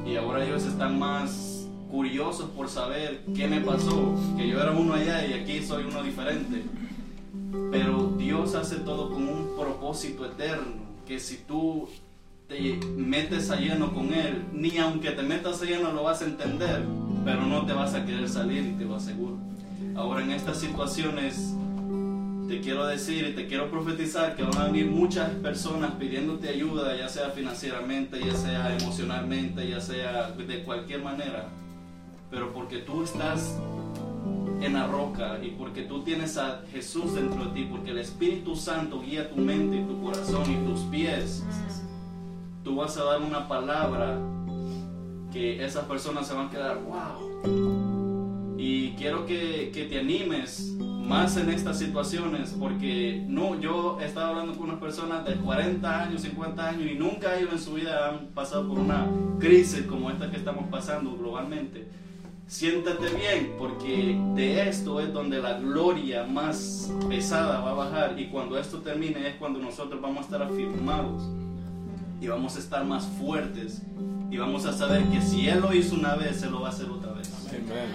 [0.06, 1.57] Y ahora ellos están más
[1.90, 6.02] curiosos por saber qué me pasó, que yo era uno allá y aquí soy uno
[6.02, 6.62] diferente.
[7.70, 11.88] Pero Dios hace todo con un propósito eterno, que si tú
[12.48, 16.26] te metes a lleno con Él, ni aunque te metas a lleno lo vas a
[16.26, 16.82] entender,
[17.24, 19.36] pero no te vas a querer salir y te lo aseguro.
[19.94, 21.54] Ahora en estas situaciones
[22.48, 26.96] te quiero decir y te quiero profetizar que van a venir muchas personas pidiéndote ayuda,
[26.96, 31.48] ya sea financieramente, ya sea emocionalmente, ya sea de cualquier manera.
[32.30, 33.58] Pero porque tú estás
[34.60, 38.56] en la roca y porque tú tienes a Jesús dentro de ti, porque el Espíritu
[38.56, 41.44] Santo guía tu mente, tu corazón y tus pies,
[42.64, 44.18] tú vas a dar una palabra
[45.32, 48.56] que esas personas se van a quedar, wow.
[48.58, 50.76] Y quiero que, que te animes
[51.08, 56.02] más en estas situaciones porque no, yo he estado hablando con unas personas de 40
[56.02, 59.06] años, 50 años y nunca ellos en su vida han pasado por una
[59.38, 61.88] crisis como esta que estamos pasando globalmente.
[62.48, 68.28] Siéntate bien porque de esto es donde la gloria más pesada va a bajar y
[68.28, 71.28] cuando esto termine es cuando nosotros vamos a estar afirmados
[72.22, 73.82] y vamos a estar más fuertes
[74.30, 76.70] y vamos a saber que si Él lo hizo una vez, se lo va a
[76.70, 77.30] hacer otra vez.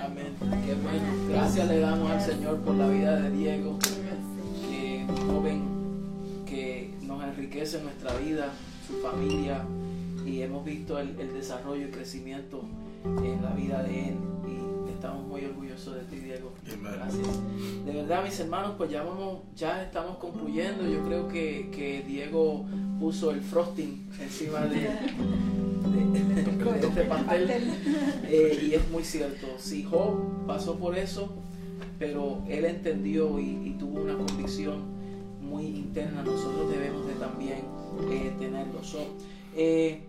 [0.03, 0.35] Amén.
[0.63, 1.03] Qué bueno.
[1.29, 3.79] Gracias le damos al Señor por la vida de Diego,
[4.69, 5.63] que joven
[6.45, 8.53] que nos enriquece en nuestra vida,
[8.85, 9.63] su familia,
[10.27, 12.63] y hemos visto el, el desarrollo y crecimiento
[13.05, 14.15] en la vida de él.
[14.47, 16.51] Y estamos muy orgullosos de ti, Diego.
[16.81, 17.27] Gracias.
[17.85, 20.87] De verdad, mis hermanos, pues ya vamos, ya estamos concluyendo.
[20.87, 22.65] Yo creo que, que Diego
[22.99, 27.63] puso el frosting encima de, de- de este pastel.
[28.25, 29.47] Eh, y es muy cierto.
[29.57, 31.29] Si Job pasó por eso,
[31.99, 34.93] pero él entendió y, y tuvo una convicción
[35.41, 37.59] muy interna, nosotros debemos de también
[38.09, 38.83] eh, tenerlo.
[38.83, 38.99] So,
[39.55, 40.01] eh,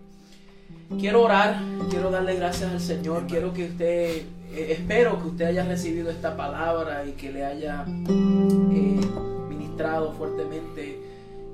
[0.99, 4.23] quiero orar, quiero darle gracias al Señor, quiero que usted,
[4.53, 9.01] eh, espero que usted haya recibido esta palabra y que le haya eh,
[9.49, 10.99] ministrado fuertemente.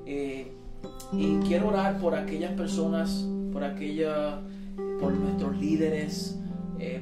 [0.05, 0.51] eh,
[1.13, 4.39] y quiero orar por aquellas personas, por aquella,
[4.99, 6.37] por nuestros líderes,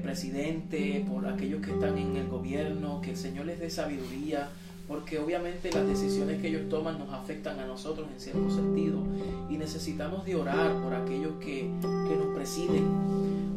[0.02, 4.50] presidente, por aquellos que están en el gobierno, que el Señor les dé sabiduría,
[4.90, 8.98] porque obviamente las decisiones que ellos toman nos afectan a nosotros en cierto sentido
[9.48, 12.86] y necesitamos de orar por aquellos que, que nos presiden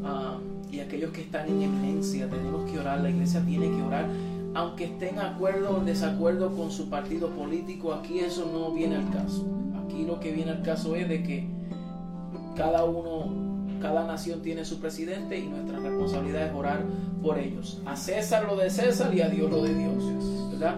[0.04, 0.36] ah,
[0.70, 2.28] y aquellos que están en eminencia.
[2.28, 4.10] Tenemos que orar, la iglesia tiene que orar.
[4.54, 8.96] Aunque esté en acuerdo o en desacuerdo con su partido político, aquí eso no viene
[8.96, 9.46] al caso.
[9.82, 11.46] Aquí lo que viene al caso es de que
[12.54, 13.32] cada uno,
[13.80, 16.84] cada nación tiene su presidente y nuestra responsabilidad es orar
[17.22, 17.80] por ellos.
[17.86, 20.04] A César lo de César y a Dios lo de Dios,
[20.52, 20.76] ¿verdad?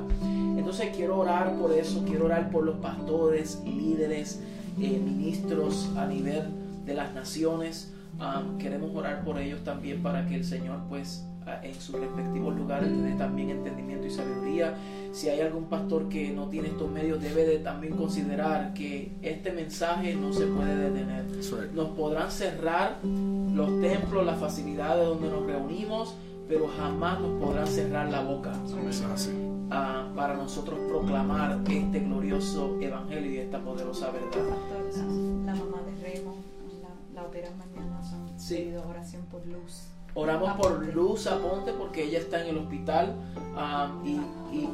[0.65, 4.41] Entonces quiero orar por eso, quiero orar por los pastores, líderes,
[4.81, 6.45] eh, ministros a nivel
[6.87, 7.93] de las naciones.
[8.15, 11.23] Um, queremos orar por ellos también para que el Señor pues
[11.63, 14.75] en sus respectivos lugares les dé también entendimiento y sabiduría.
[15.13, 19.53] Si hay algún pastor que no tiene estos medios, debe de también considerar que este
[19.53, 21.27] mensaje no se puede detener.
[21.75, 26.17] Nos podrán cerrar los templos, las facilidades donde nos reunimos,
[26.49, 28.55] pero jamás nos podrán cerrar la boca
[29.71, 34.57] Ah, para nosotros proclamar este glorioso evangelio y esta poderosa verdad.
[35.47, 36.43] La mamá de Raymond
[36.83, 38.01] la, la opera mañana.
[38.13, 38.73] Han Sí.
[38.89, 39.89] oración por luz.
[40.17, 43.15] Oramos por Luz Aponte porque ella está en el hospital
[43.57, 44.11] ah, y,
[44.57, 44.69] y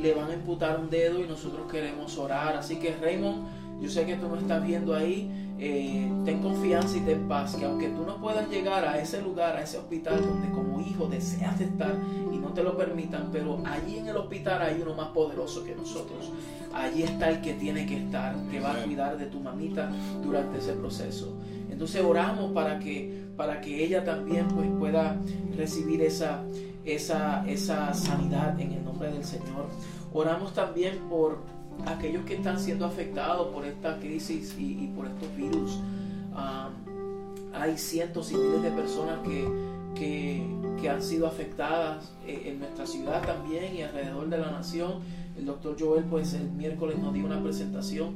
[0.00, 2.56] le van a imputar un dedo y nosotros queremos orar.
[2.56, 7.00] Así que Raymond, yo sé que tú no estás viendo ahí, eh, ten confianza y
[7.00, 10.48] ten paz, que aunque tú no puedas llegar a ese lugar, a ese hospital donde
[10.48, 11.94] como hijo deseas estar
[12.32, 15.74] y no te lo permitan, pero allí en el hospital hay uno más poderoso que
[15.74, 16.30] nosotros.
[16.72, 19.90] Allí está el que tiene que estar, que va a cuidar de tu mamita
[20.24, 21.36] durante ese proceso.
[21.70, 25.18] Entonces oramos para que, para que ella también pues, pueda
[25.56, 26.42] recibir esa,
[26.86, 29.66] esa, esa sanidad en el nombre del Señor.
[30.12, 31.38] Oramos también por
[31.86, 35.78] aquellos que están siendo afectados por esta crisis y, por estos virus.
[37.52, 39.46] Hay cientos y miles de personas que,
[39.94, 45.00] que, han sido afectadas eh, en nuestra ciudad también y alrededor de la nación.
[45.36, 48.14] El doctor Joel pues el miércoles nos dio una presentación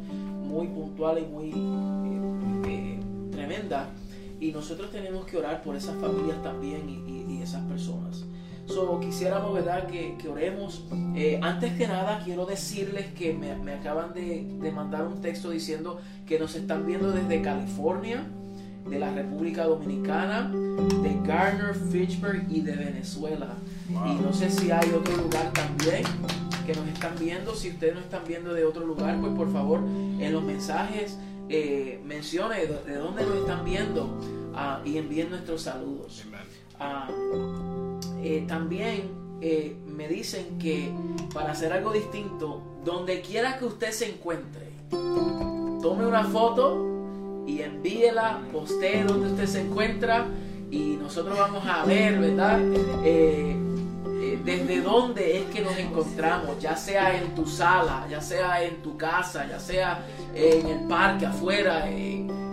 [0.48, 3.00] muy puntual y muy eh, eh,
[3.32, 3.90] tremenda
[4.40, 8.24] y nosotros tenemos que orar por esas familias también y- y esas personas.
[8.66, 10.84] So, quisiéramos, ¿verdad?, que, que oremos.
[11.14, 15.50] Eh, antes que nada, quiero decirles que me, me acaban de, de mandar un texto
[15.50, 18.24] diciendo que nos están viendo desde California,
[18.88, 23.54] de la República Dominicana, de Garner, Fitchburg y de Venezuela.
[23.88, 26.02] Y no sé si hay otro lugar también
[26.66, 27.54] que nos están viendo.
[27.54, 32.00] Si ustedes nos están viendo de otro lugar, pues por favor en los mensajes eh,
[32.04, 34.18] mencione de, de dónde nos están viendo
[34.54, 36.24] ah, y envíen nuestros saludos.
[36.78, 37.08] Ah,
[38.24, 39.10] eh, también
[39.42, 40.90] eh, me dicen que
[41.34, 44.70] para hacer algo distinto, donde quiera que usted se encuentre,
[45.82, 50.26] tome una foto y envíela, postee donde usted se encuentra
[50.70, 52.60] y nosotros vamos a ver, ¿verdad?
[53.04, 53.58] Eh,
[54.42, 58.96] desde dónde es que nos encontramos, ya sea en tu sala, ya sea en tu
[58.96, 60.02] casa, ya sea
[60.34, 61.90] en el parque afuera,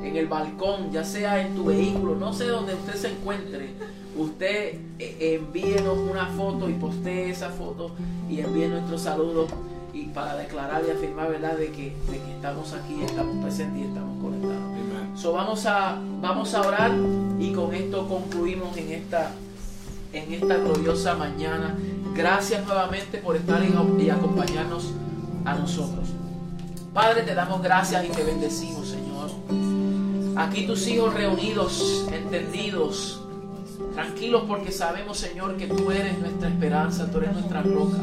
[0.03, 3.69] en el balcón, ya sea en tu vehículo, no sé dónde usted se encuentre.
[4.17, 7.91] Usted eh, envíenos una foto y postee esa foto
[8.29, 9.47] y envíe nuestro saludo
[9.93, 13.87] y para declarar y afirmar verdad de que, de que estamos aquí, estamos presentes y
[13.87, 14.71] estamos conectados.
[15.15, 16.91] So, vamos a vamos a orar
[17.39, 19.31] y con esto concluimos en esta
[20.13, 21.75] en esta gloriosa mañana.
[22.15, 24.91] Gracias nuevamente por estar y acompañarnos
[25.45, 26.09] a nosotros.
[26.93, 29.60] Padre, te damos gracias y te bendecimos, Señor.
[30.41, 33.21] Aquí tus hijos reunidos, entendidos,
[33.93, 37.99] tranquilos porque sabemos, Señor, que tú eres nuestra esperanza, tú eres nuestra roca.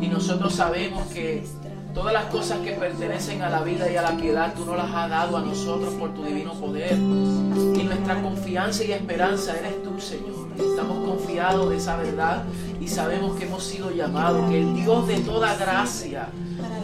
[0.00, 1.46] Y nosotros sabemos que
[1.94, 4.92] todas las cosas que pertenecen a la vida y a la piedad, tú nos las
[4.92, 6.94] has dado a nosotros por tu divino poder.
[6.94, 10.48] Y nuestra confianza y esperanza eres tú, Señor.
[10.58, 12.42] Estamos confiados de esa verdad
[12.80, 16.28] y sabemos que hemos sido llamados, que el Dios de toda gracia,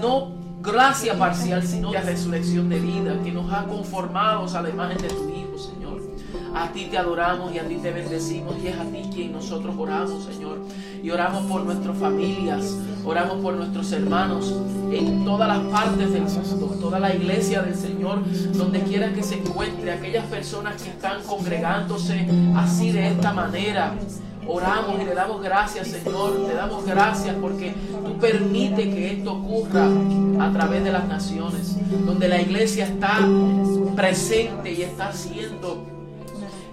[0.00, 4.98] no gracia parcial, sino la resurrección de vida, que nos ha conformado a la imagen
[4.98, 6.00] de tu Hijo, Señor.
[6.54, 9.74] A ti te adoramos y a ti te bendecimos y es a ti quien nosotros
[9.76, 10.58] oramos, Señor.
[11.02, 14.54] Y oramos por nuestras familias, oramos por nuestros hermanos
[14.92, 18.22] en todas las partes del mundo, toda la iglesia del Señor,
[18.54, 23.94] donde quiera que se encuentre, aquellas personas que están congregándose así de esta manera.
[24.46, 26.46] Oramos y le damos gracias, Señor.
[26.46, 27.74] Te damos gracias porque
[28.04, 29.86] tú permites que esto ocurra
[30.40, 33.18] a través de las naciones, donde la iglesia está
[33.94, 35.92] presente y está siendo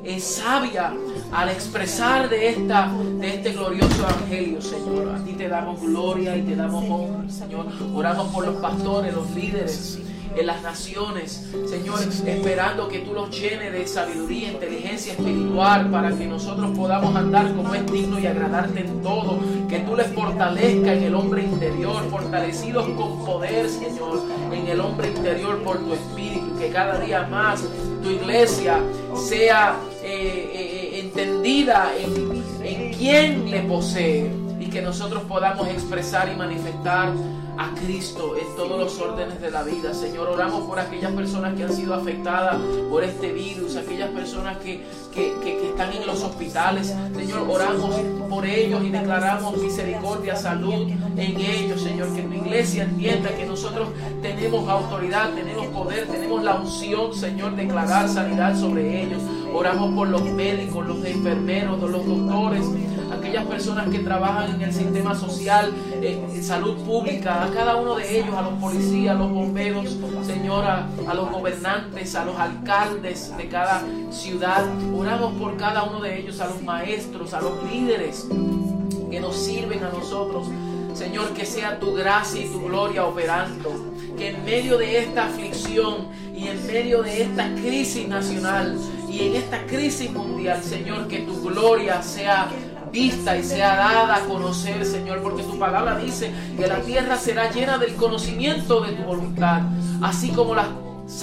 [0.04, 0.94] es sabia
[1.32, 5.10] al expresar de, esta, de este glorioso evangelio, Señor.
[5.10, 7.66] A ti te damos gloria y te damos honra, Señor.
[7.94, 10.00] Oramos por los pastores, los líderes
[10.36, 16.26] en las naciones, Señor, esperando que tú los llenes de sabiduría, inteligencia espiritual para que
[16.26, 21.04] nosotros podamos andar como es digno y agradarte en todo, que tú les fortalezca en
[21.04, 24.22] el hombre interior, fortalecidos con poder, Señor,
[24.52, 27.64] en el hombre interior por tu espíritu, que cada día más
[28.04, 28.80] tu iglesia
[29.16, 36.36] sea eh, eh, entendida en, en quién le posee y que nosotros podamos expresar y
[36.36, 37.12] manifestar
[37.62, 39.94] a Cristo en todos los órdenes de la vida.
[39.94, 42.56] Señor, oramos por aquellas personas que han sido afectadas
[42.90, 44.82] por este virus, aquellas personas que,
[45.14, 46.96] que, que- que están en los hospitales.
[47.14, 47.96] Señor, oramos
[48.30, 50.88] por ellos y declaramos misericordia, salud
[51.18, 52.16] en ellos, Señor.
[52.16, 53.90] Que tu iglesia entienda que nosotros
[54.22, 59.22] tenemos autoridad, tenemos poder, tenemos la unción, Señor, de declarar sanidad sobre ellos.
[59.54, 62.64] Oramos por los médicos, los enfermeros, los doctores,
[63.20, 67.96] aquellas personas que trabajan en el sistema social, eh, en salud pública, a cada uno
[67.96, 73.36] de ellos, a los policías, a los bomberos, Señora, a los gobernantes, a los alcaldes
[73.36, 74.66] de cada ciudad.
[74.96, 78.28] Oramos por cada uno de ellos, a los maestros, a los líderes
[79.10, 80.48] que nos sirven a nosotros.
[80.94, 83.94] Señor, que sea tu gracia y tu gloria operando.
[84.18, 88.78] Que en medio de esta aflicción y en medio de esta crisis nacional
[89.10, 92.50] y en esta crisis mundial, Señor, que tu gloria sea
[92.92, 97.52] vista y sea dada a conocer, Señor, porque tu palabra dice que la tierra será
[97.52, 99.62] llena del conocimiento de tu voluntad,
[100.02, 100.68] así como las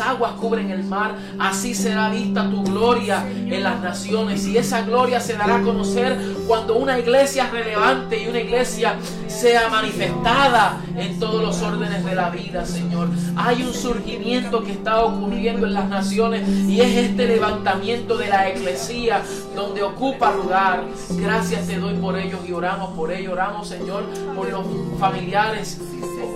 [0.01, 5.20] aguas cubren el mar, así será vista tu gloria en las naciones y esa gloria
[5.20, 8.97] se dará a conocer cuando una iglesia relevante y una iglesia
[9.28, 13.09] sea manifestada en todos los órdenes de la vida, Señor.
[13.37, 18.51] Hay un surgimiento que está ocurriendo en las naciones y es este levantamiento de la
[18.51, 19.22] iglesia
[19.55, 20.84] donde ocupa lugar.
[21.11, 24.64] Gracias te doy por ellos y oramos por ellos, oramos, Señor, por los
[24.99, 25.78] familiares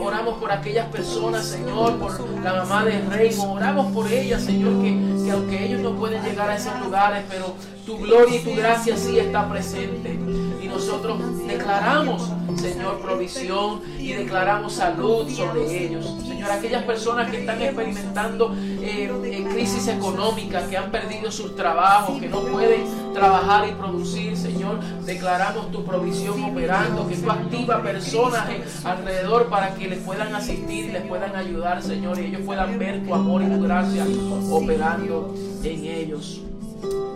[0.02, 3.56] Oramos por aquellas personas, Señor, por la mamá de Raymond.
[3.56, 7.54] Oramos por ellas, Señor, que, que aunque ellos no pueden llegar a esos lugares, pero
[7.90, 10.16] tu gloria y tu gracia sí está presente.
[10.62, 16.06] Y nosotros declaramos, Señor, provisión y declaramos salud sobre ellos.
[16.24, 22.20] Señor, aquellas personas que están experimentando eh, eh, crisis económica, que han perdido sus trabajos,
[22.20, 28.50] que no pueden trabajar y producir, Señor, declaramos tu provisión operando, que tú activa personas
[28.50, 32.78] eh, alrededor para que les puedan asistir y les puedan ayudar, Señor, y ellos puedan
[32.78, 34.06] ver tu amor y tu gracia
[34.52, 35.34] operando
[35.64, 36.42] en ellos.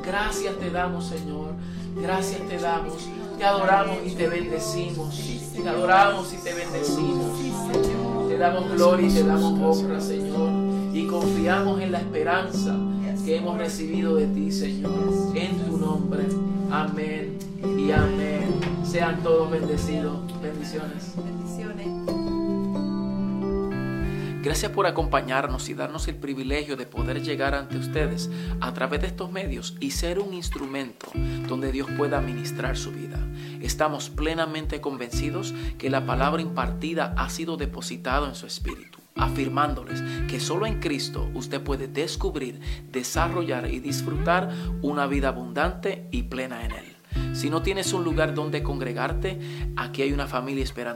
[0.05, 1.53] Gracias te damos, Señor.
[2.01, 3.09] Gracias te damos.
[3.39, 5.21] Te adoramos y te bendecimos.
[5.55, 8.29] Te adoramos y te bendecimos.
[8.29, 10.51] Te damos gloria y te damos honra, Señor.
[10.93, 12.77] Y confiamos en la esperanza
[13.25, 14.93] que hemos recibido de ti, Señor.
[15.35, 16.25] En tu nombre.
[16.71, 18.61] Amén y amén.
[18.85, 20.17] Sean todos bendecidos.
[20.43, 21.13] Bendiciones.
[21.17, 21.94] Bendiciones.
[24.45, 28.29] Gracias por acompañarnos y darnos el privilegio de poder llegar ante ustedes
[28.61, 31.07] a través de estos medios y ser un instrumento
[31.49, 33.19] donde Dios pueda ministrar su vida.
[33.63, 40.41] Estamos plenamente convencidos que la palabra impartida ha sido depositada en su espíritu afirmándoles que
[40.41, 44.51] solo en Cristo usted puede descubrir, desarrollar y disfrutar
[44.83, 46.95] una vida abundante y plena en Él.
[47.33, 49.39] Si no tienes un lugar donde congregarte,
[49.77, 50.93] aquí hay una familia esperando.